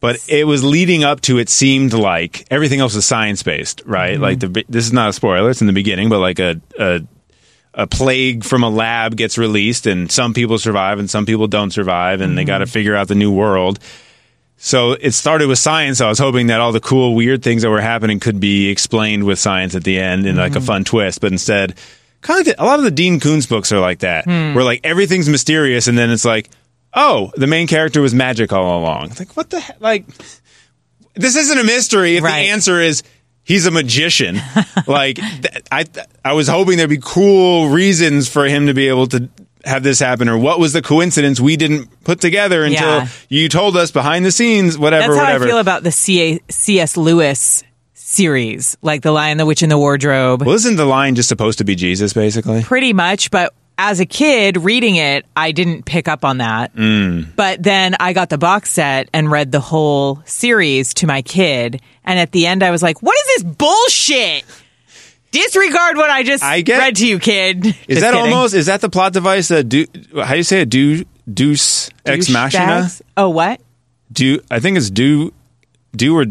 But 0.00 0.16
it 0.28 0.46
was 0.46 0.64
leading 0.64 1.04
up 1.04 1.20
to. 1.22 1.38
It 1.38 1.48
seemed 1.48 1.92
like 1.92 2.46
everything 2.50 2.80
else 2.80 2.94
was 2.94 3.06
science 3.06 3.42
based, 3.42 3.82
right? 3.86 4.14
Mm-hmm. 4.14 4.22
Like 4.22 4.40
the 4.40 4.64
this 4.68 4.84
is 4.84 4.92
not 4.92 5.10
a 5.10 5.12
spoiler; 5.12 5.50
it's 5.50 5.60
in 5.60 5.66
the 5.66 5.72
beginning, 5.72 6.08
but 6.08 6.18
like 6.18 6.38
a, 6.38 6.60
a 6.78 7.02
a 7.74 7.86
plague 7.86 8.44
from 8.44 8.62
a 8.64 8.68
lab 8.70 9.16
gets 9.16 9.38
released, 9.38 9.86
and 9.86 10.10
some 10.10 10.34
people 10.34 10.58
survive 10.58 10.98
and 10.98 11.08
some 11.08 11.24
people 11.26 11.46
don't 11.46 11.70
survive, 11.72 12.20
and 12.20 12.36
they 12.36 12.44
got 12.44 12.58
to 12.58 12.64
Mm-hmm. 12.64 12.72
figure 12.72 12.96
out 12.96 13.08
the 13.08 13.14
new 13.14 13.32
world. 13.32 13.78
So 14.62 14.92
it 14.92 15.12
started 15.12 15.48
with 15.48 15.58
science. 15.58 15.98
So 15.98 16.06
I 16.06 16.08
was 16.10 16.18
hoping 16.18 16.48
that 16.48 16.60
all 16.60 16.72
the 16.72 16.80
cool, 16.80 17.14
weird 17.14 17.42
things 17.42 17.62
that 17.62 17.70
were 17.70 17.80
happening 17.80 18.20
could 18.20 18.40
be 18.40 18.68
explained 18.68 19.24
with 19.24 19.38
science 19.38 19.74
at 19.74 19.84
the 19.84 19.98
end 19.98 20.26
in 20.26 20.32
Mm-hmm. 20.34 20.40
like 20.40 20.56
a 20.56 20.60
fun 20.60 20.84
twist. 20.84 21.20
But 21.22 21.32
instead, 21.32 21.76
kind 22.20 22.40
of 22.40 22.46
the, 22.46 22.62
a 22.62 22.66
lot 22.66 22.78
of 22.78 22.84
the 22.84 22.90
Dean 22.90 23.20
Koontz 23.20 23.46
books 23.46 23.72
are 23.72 23.80
like 23.80 24.00
that, 24.00 24.24
Hmm. 24.24 24.52
where 24.54 24.64
like 24.64 24.80
everything's 24.84 25.28
mysterious, 25.28 25.86
and 25.86 25.96
then 25.96 26.10
it's 26.10 26.24
like, 26.26 26.50
oh, 26.92 27.32
the 27.36 27.46
main 27.46 27.66
character 27.68 28.02
was 28.02 28.12
magic 28.14 28.52
all 28.52 28.80
along. 28.82 29.06
It's 29.12 29.18
like 29.20 29.34
what 29.36 29.48
the 29.48 29.60
heck? 29.60 29.80
Like 29.80 30.04
this 31.14 31.36
isn't 31.36 31.58
a 31.58 31.64
mystery. 31.64 32.16
If 32.16 32.24
Right. 32.24 32.42
the 32.42 32.48
answer 32.50 32.80
is 32.80 33.02
he's 33.50 33.66
a 33.66 33.70
magician, 33.70 34.38
like 34.86 35.16
th- 35.16 35.62
I, 35.72 35.84
I 36.24 36.32
was 36.34 36.48
hoping 36.48 36.76
there'd 36.78 36.88
be 36.90 36.98
cool 37.02 37.68
reasons 37.68 38.28
for 38.28 38.44
him 38.46 38.66
to 38.68 38.74
be 38.74 38.88
able 38.88 39.06
to 39.08 39.28
have 39.64 39.82
this 39.82 39.98
happen, 39.98 40.28
or 40.28 40.38
what 40.38 40.58
was 40.58 40.72
the 40.72 40.80
coincidence 40.82 41.38
we 41.40 41.56
didn't 41.56 41.88
put 42.04 42.20
together 42.20 42.64
until 42.64 42.88
Yeah. 42.88 43.08
you 43.28 43.48
told 43.48 43.76
us 43.76 43.90
behind 43.90 44.24
the 44.24 44.30
scenes, 44.32 44.78
whatever, 44.78 45.08
That's 45.12 45.16
how 45.18 45.24
whatever. 45.24 45.44
I 45.44 45.48
feel 45.48 45.58
about 45.58 45.82
the 45.82 45.92
C- 45.92 46.40
C.S. 46.48 46.96
Lewis 46.96 47.62
series, 47.92 48.76
like 48.82 49.02
The 49.02 49.12
Lion, 49.12 49.36
the 49.38 49.46
Witch, 49.46 49.62
and 49.62 49.70
the 49.70 49.78
Wardrobe. 49.78 50.42
well, 50.42 50.54
isn't 50.54 50.76
the 50.76 50.84
Lion 50.86 51.14
just 51.14 51.28
supposed 51.28 51.58
to 51.58 51.64
be 51.64 51.74
Jesus, 51.74 52.12
basically? 52.12 52.62
Pretty 52.62 52.92
much, 52.92 53.30
but 53.30 53.52
as 53.82 53.98
a 53.98 54.04
kid 54.06 54.58
reading 54.58 54.96
it, 54.96 55.24
I 55.34 55.52
didn't 55.52 55.84
pick 55.86 56.06
up 56.06 56.24
on 56.24 56.38
that. 56.38 56.74
Mm. 56.76 57.34
But 57.34 57.62
then 57.62 57.96
I 57.98 58.12
got 58.12 58.28
the 58.28 58.36
box 58.38 58.70
set 58.70 59.08
and 59.14 59.30
read 59.30 59.52
the 59.52 59.60
whole 59.60 60.22
series 60.26 60.92
to 60.94 61.06
my 61.06 61.22
kid. 61.22 61.80
And 62.04 62.18
at 62.18 62.30
the 62.32 62.46
end, 62.46 62.62
I 62.62 62.70
was 62.70 62.82
like, 62.82 63.00
what 63.02 63.16
is 63.16 63.42
this 63.42 63.54
bullshit? 63.54 64.44
Disregard 65.30 65.96
what 65.96 66.10
I 66.10 66.22
just 66.24 66.42
I 66.44 66.60
get- 66.60 66.78
read 66.78 66.96
to 66.96 67.06
you, 67.06 67.18
kid. 67.20 67.64
Is 67.66 67.74
Just 67.86 68.00
that 68.00 68.14
kidding. 68.14 68.32
almost? 68.32 68.52
Is 68.52 68.66
that 68.66 68.80
the 68.80 68.88
plot 68.90 69.12
device 69.12 69.46
that 69.48 69.68
do? 69.68 69.86
How 70.16 70.32
do 70.32 70.36
you 70.38 70.42
say 70.42 70.62
it? 70.62 70.68
Do 70.68 71.04
deuce 71.32 71.88
ex 72.04 72.28
machina? 72.28 72.64
Douchebags? 72.64 73.02
Oh, 73.16 73.28
what? 73.28 73.60
Do 74.12 74.40
I 74.50 74.58
think 74.58 74.76
it's 74.76 74.90
do 74.90 75.32
do 75.94 76.16
or 76.18 76.26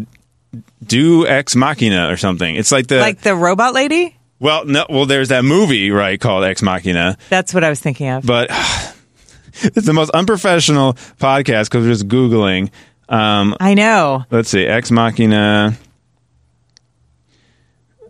do 0.85 1.25
ex 1.25 1.55
machina 1.55 2.11
or 2.11 2.17
something? 2.17 2.55
It's 2.57 2.73
like 2.73 2.87
the 2.87 2.97
Like 2.99 3.21
the 3.21 3.35
robot 3.35 3.73
lady? 3.73 4.17
Well 4.39 4.65
no 4.65 4.85
well 4.89 5.05
there's 5.05 5.29
that 5.29 5.43
movie 5.43 5.91
right 5.91 6.19
called 6.19 6.43
Ex 6.43 6.61
Machina, 6.61 7.17
That's 7.29 7.53
what 7.53 7.63
I 7.63 7.69
was 7.69 7.79
thinking 7.79 8.07
of. 8.09 8.25
but 8.25 8.49
it's 9.53 9.85
the 9.85 9.93
most 9.93 10.09
unprofessional 10.11 10.93
podcast 11.19 11.65
because 11.65 11.85
we're 11.85 11.91
just 11.93 12.07
googling. 12.07 12.71
Um, 13.09 13.55
I 13.59 13.73
know. 13.73 14.25
let's 14.31 14.49
see, 14.49 14.65
Ex 14.65 14.91
Machina. 14.91 15.75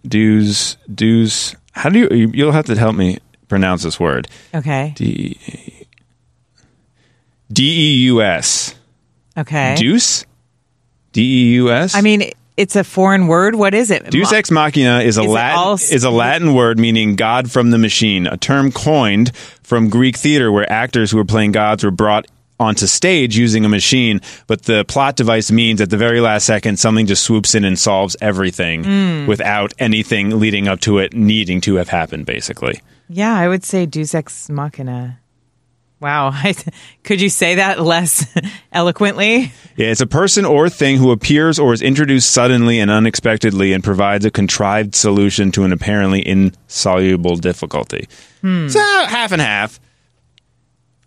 Deus, 0.08 0.78
Deus. 0.94 1.56
How 1.74 1.89
do 1.89 2.00
you? 2.00 2.32
You'll 2.34 2.52
have 2.52 2.65
to 2.65 2.76
help 2.76 2.96
me 2.96 3.20
pronounce 3.48 3.84
this 3.84 4.00
word. 4.00 4.28
Okay. 4.54 4.94
D 4.96 5.38
D 7.52 7.63
E 7.63 8.04
U 8.06 8.22
S. 8.22 8.76
Okay. 9.38 9.76
Deuce? 9.78 10.26
D 11.12 11.22
E 11.22 11.54
U 11.56 11.72
S? 11.72 11.96
I 11.96 12.02
mean, 12.02 12.32
it's 12.60 12.76
a 12.76 12.84
foreign 12.84 13.28
word. 13.28 13.56
What 13.56 13.74
is 13.74 13.89
it? 13.89 14.12
Deus 14.12 14.32
ex 14.34 14.52
machina 14.52 15.00
is 15.00 15.17
a 15.17 15.22
Is 15.22 15.28
Latin 15.30 15.58
all- 15.58 15.74
is 15.76 16.04
a 16.04 16.10
Latin 16.10 16.54
word 16.54 16.78
meaning 16.78 17.15
God 17.15 17.50
from 17.52 17.72
the 17.72 17.78
machine, 17.78 18.28
a 18.28 18.36
term 18.38 18.72
coined 18.72 19.32
from 19.63 19.89
Greek 19.89 20.17
theater 20.17 20.52
where 20.52 20.69
actors 20.72 21.12
who 21.12 21.17
were 21.17 21.26
playing 21.26 21.54
gods 21.54 21.84
were 21.84 21.91
brought 21.91 22.26
onto 22.60 22.86
stage 22.88 23.38
using 23.38 23.63
a 23.63 23.69
machine, 23.69 24.19
but 24.45 24.63
the 24.63 24.84
plot 24.84 25.15
device 25.15 25.50
means 25.50 25.80
at 25.80 25.89
the 25.89 25.95
very 25.95 26.19
last 26.19 26.45
second 26.45 26.78
something 26.78 27.06
just 27.06 27.24
swoops 27.24 27.56
in 27.56 27.63
and 27.63 27.80
solves 27.80 28.17
everything 28.19 28.84
Hmm. 28.84 29.26
without 29.28 29.72
anything 29.80 30.38
leading 30.41 30.67
up 30.67 30.82
to 30.82 30.98
it 30.98 31.13
needing 31.13 31.62
to 31.62 31.76
have 31.76 31.88
happened 31.88 32.26
basically. 32.26 32.82
Yeah, 33.08 33.34
I 33.34 33.48
would 33.48 33.63
say 33.63 33.86
Deus 33.86 34.13
Ex 34.13 34.50
Machina. 34.50 35.18
Wow. 36.00 36.34
Could 37.04 37.20
you 37.22 37.30
say 37.30 37.56
that 37.56 37.82
less 37.82 38.26
eloquently? 38.72 39.52
Yeah, 39.76 39.88
it's 39.88 40.02
a 40.02 40.08
person 40.08 40.46
or 40.46 40.70
thing 40.70 40.98
who 40.98 41.12
appears 41.12 41.60
or 41.60 41.74
is 41.74 41.82
introduced 41.82 42.32
suddenly 42.32 42.80
and 42.80 42.90
unexpectedly 42.90 43.74
and 43.74 43.84
provides 43.84 44.24
a 44.26 44.32
contrived 44.32 44.96
solution 44.96 45.52
to 45.54 45.64
an 45.64 45.74
apparently 45.74 46.26
insoluble 46.26 47.36
difficulty. 47.36 48.08
Hmm. 48.42 48.68
So 48.70 48.80
half 48.80 49.32
and 49.34 49.42
half. 49.42 49.80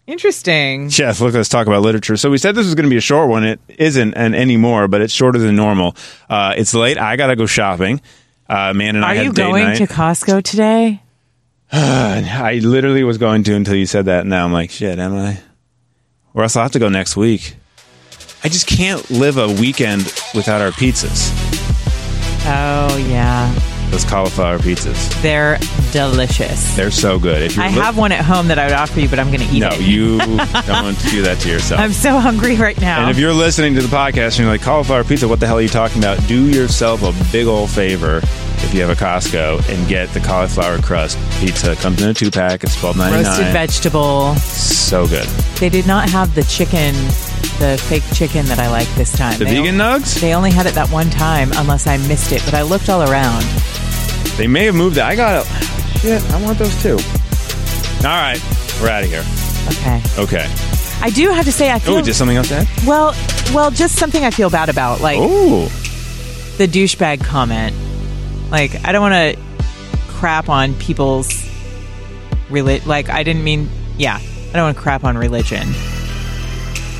Interesting. 0.07 0.89
Jeff, 0.89 1.21
look, 1.21 1.33
let's 1.35 1.49
talk 1.49 1.67
about 1.67 1.83
literature. 1.83 2.17
So 2.17 2.29
we 2.29 2.37
said 2.37 2.55
this 2.55 2.67
was 2.67 2.75
going 2.75 2.85
to 2.85 2.91
be 2.91 2.97
a 2.97 3.01
short 3.01 3.31
one. 3.31 3.45
It 3.45 3.61
isn't 3.79 4.15
and 4.15 4.35
anymore, 4.35 4.89
but 4.89 5.01
it's 5.01 5.13
shorter 5.13 5.39
than 5.39 5.55
normal. 5.55 5.97
Uh, 6.29 6.55
it's 6.57 6.75
late. 6.75 6.99
I 6.99 7.17
got 7.17 7.29
to 7.29 7.37
go 7.37 7.47
shopping. 7.47 8.01
Uh, 8.49 8.75
man 8.75 8.97
and 8.97 9.05
I 9.05 9.13
Are 9.13 9.15
had 9.15 9.25
you 9.27 9.33
going 9.33 9.65
night. 9.65 9.77
to 9.79 9.87
Costco 9.87 10.43
today? 10.43 11.01
I 11.75 12.61
literally 12.63 13.03
was 13.03 13.17
going 13.17 13.45
to 13.45 13.55
until 13.55 13.75
you 13.75 13.87
said 13.87 14.05
that. 14.05 14.27
Now 14.27 14.45
I'm 14.45 14.53
like, 14.53 14.71
shit, 14.71 14.99
am 14.99 15.17
I? 15.17 15.41
Or 16.35 16.43
else 16.43 16.55
I'll 16.55 16.65
have 16.65 16.73
to 16.73 16.79
go 16.79 16.91
next 16.91 17.17
week. 17.17 17.57
I 18.45 18.49
just 18.49 18.67
can't 18.67 19.09
live 19.11 19.39
a 19.39 19.49
weekend 19.49 20.03
without 20.35 20.61
our 20.61 20.71
pizzas. 20.71 21.31
Oh, 22.45 22.97
yeah. 23.09 23.55
Those 23.91 24.05
cauliflower 24.05 24.59
pizzas. 24.59 25.23
They're 25.23 25.59
delicious. 25.93 26.75
They're 26.77 26.91
so 26.91 27.19
good. 27.19 27.41
If 27.41 27.57
you 27.57 27.63
I 27.63 27.69
have 27.69 27.97
one 27.97 28.13
at 28.13 28.23
home 28.23 28.49
that 28.49 28.59
I 28.59 28.65
would 28.67 28.75
offer 28.75 29.01
you, 29.01 29.09
but 29.09 29.19
I'm 29.19 29.29
going 29.29 29.47
to 29.47 29.55
eat 29.55 29.61
no, 29.61 29.69
it. 29.69 29.81
No, 29.81 29.87
you 29.87 30.19
don't 30.19 30.85
want 30.85 30.99
to 30.99 31.09
do 31.09 31.23
that 31.23 31.39
to 31.41 31.49
yourself. 31.49 31.81
I'm 31.81 31.93
so 31.93 32.19
hungry 32.19 32.57
right 32.57 32.79
now. 32.81 33.03
and 33.03 33.11
if 33.11 33.19
you're 33.19 33.33
listening 33.33 33.75
to 33.77 33.81
the 33.81 33.95
podcast 33.95 34.33
and 34.33 34.41
you're 34.41 34.49
like 34.49 34.63
cauliflower 34.63 35.05
pizza, 35.05 35.27
what 35.27 35.41
the 35.41 35.47
hell 35.47 35.57
are 35.57 35.63
you 35.63 35.69
talking 35.69 35.99
about? 35.99 36.19
Do 36.27 36.49
yourself 36.49 37.03
a 37.03 37.33
big 37.33 37.47
old 37.47 37.71
favor 37.71 38.21
if 38.64 38.72
you 38.75 38.81
have 38.81 38.90
a 38.90 38.94
Costco 38.94 39.68
and 39.68 39.88
get 39.88 40.09
the 40.11 40.20
cauliflower 40.20 40.79
crust 40.81 41.18
pizza. 41.40 41.72
It 41.72 41.79
comes 41.79 42.01
in 42.03 42.09
a 42.11 42.14
two 42.14 42.31
pack. 42.31 42.62
It's 42.64 42.77
twelve 42.79 42.96
ninety 42.96 43.25
Roasted 43.29 43.46
vegetable. 43.53 44.35
So 44.37 45.07
good. 45.07 45.27
They 45.59 45.68
did 45.68 45.87
not 45.87 46.09
have 46.11 46.35
the 46.35 46.42
chicken, 46.44 46.94
the 47.59 47.81
fake 47.88 48.03
chicken 48.14 48.46
that 48.46 48.59
I 48.59 48.68
like 48.70 48.88
this 48.94 49.12
time. 49.16 49.38
The 49.38 49.44
They 49.44 49.57
vegan 49.61 49.81
o- 49.81 49.98
nugs? 49.98 50.20
They 50.20 50.35
only 50.35 50.51
had 50.51 50.66
it 50.66 50.75
that 50.75 50.88
one 50.90 51.11
time, 51.11 51.51
unless 51.57 51.87
I 51.87 51.96
missed 52.09 52.33
it. 52.33 52.42
But 52.44 52.55
I 52.55 52.62
looked 52.62 52.88
all 52.88 53.03
around. 53.03 53.42
They 54.37 54.46
may 54.46 54.64
have 54.66 54.75
moved 54.75 54.96
it. 54.96 55.03
I 55.03 55.14
got 55.16 55.44
it. 55.44 55.48
Shit, 56.01 56.22
I 56.33 56.42
want 56.42 56.59
those 56.59 56.81
too. 56.83 56.96
All 58.05 58.09
right, 58.11 58.40
we're 58.81 58.88
out 58.88 59.05
of 59.05 59.11
here. 59.11 59.25
Okay. 59.68 60.03
Okay. 60.18 60.53
I 61.01 61.11
do 61.11 61.31
have 61.31 61.44
to 61.44 61.53
say, 61.53 61.70
I 61.70 61.79
feel 61.79 61.96
Oh, 61.96 62.03
just 62.03 62.18
something 62.18 62.37
else 62.37 62.48
to 62.48 62.57
add? 62.59 62.68
well, 62.87 63.14
well, 63.53 63.70
just 63.70 63.96
something 63.96 64.25
I 64.25 64.31
feel 64.31 64.51
bad 64.51 64.68
about, 64.68 65.01
like 65.01 65.18
Oh, 65.20 65.66
the 66.59 66.66
douchebag 66.68 67.25
comment. 67.25 67.75
Like, 68.53 68.85
I 68.85 68.93
don't 68.93 69.01
want 69.01 69.15
to 69.37 69.43
crap 70.12 70.49
on 70.49 70.75
people's 70.75 71.29
reli- 72.51 72.85
Like, 72.87 73.09
I 73.09 73.23
didn't 73.25 73.43
mean, 73.43 73.69
yeah, 73.97 74.19
I 74.21 74.53
don't 74.53 74.62
want 74.65 74.77
to 74.77 74.83
crap 74.83 75.03
on 75.05 75.17
religion. 75.19 75.67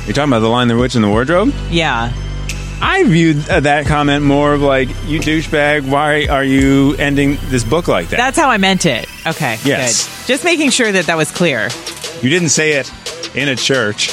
you're 0.05 0.13
talking 0.13 0.29
about 0.31 0.39
the 0.39 0.49
Lion, 0.49 0.67
the 0.67 0.75
witch 0.75 0.95
in 0.95 1.01
the 1.03 1.09
wardrobe? 1.09 1.53
Yeah, 1.69 2.11
I 2.81 3.03
viewed 3.05 3.47
uh, 3.47 3.59
that 3.61 3.85
comment 3.85 4.25
more 4.25 4.53
of 4.53 4.61
like, 4.61 4.89
you 5.05 5.19
douchebag, 5.19 5.87
why 5.89 6.25
are 6.25 6.43
you 6.43 6.95
ending 6.95 7.37
this 7.45 7.63
book 7.63 7.87
like 7.87 8.09
that? 8.09 8.17
that's 8.17 8.37
how 8.37 8.49
I 8.49 8.57
meant 8.57 8.85
it. 8.85 9.07
Okay, 9.27 9.57
Yes. 9.63 10.07
good. 10.25 10.27
Just 10.33 10.43
making 10.43 10.71
sure 10.71 10.91
that 10.91 11.05
that 11.05 11.15
was 11.15 11.31
clear. 11.31 11.69
you 12.21 12.29
didn't 12.29 12.49
say 12.49 12.73
it 12.73 12.91
in 13.35 13.47
a 13.47 13.55
church 13.55 14.09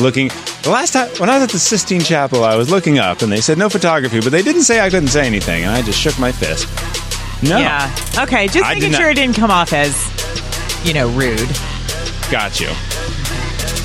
looking. 0.00 0.30
The 0.62 0.70
last 0.70 0.92
time, 0.92 1.08
when 1.18 1.28
I 1.28 1.34
was 1.34 1.42
at 1.44 1.50
the 1.50 1.58
Sistine 1.58 2.00
Chapel, 2.02 2.44
I 2.44 2.54
was 2.54 2.70
looking 2.70 2.98
up 3.00 3.22
and 3.22 3.32
they 3.32 3.40
said 3.40 3.58
no 3.58 3.68
photography, 3.68 4.20
but 4.20 4.30
they 4.30 4.42
didn't 4.42 4.62
say 4.62 4.80
I 4.80 4.90
couldn't 4.90 5.08
say 5.08 5.26
anything, 5.26 5.64
and 5.64 5.72
I 5.72 5.82
just 5.82 5.98
shook 5.98 6.16
my 6.20 6.30
fist. 6.30 6.68
No. 7.42 7.58
Yeah. 7.58 7.92
Okay, 8.18 8.46
just 8.46 8.64
I 8.64 8.74
did 8.74 8.80
making 8.80 8.92
not- 8.92 9.00
sure 9.00 9.10
it 9.10 9.14
didn't 9.14 9.34
come 9.34 9.50
off 9.50 9.72
as, 9.72 9.96
you 10.86 10.94
know, 10.94 11.08
rude. 11.10 11.48
Got 12.30 12.60
you. 12.60 12.68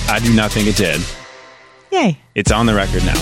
I 0.07 0.19
do 0.23 0.31
not 0.35 0.51
think 0.51 0.67
it 0.67 0.75
did. 0.77 1.01
Yay. 1.91 2.19
It's 2.35 2.51
on 2.51 2.67
the 2.67 2.75
record 2.75 3.03
now. 3.05 3.19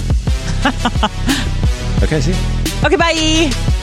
okay, 2.04 2.20
see? 2.20 2.32
you. 2.32 2.86
Okay, 2.86 2.98
bye. 2.98 3.75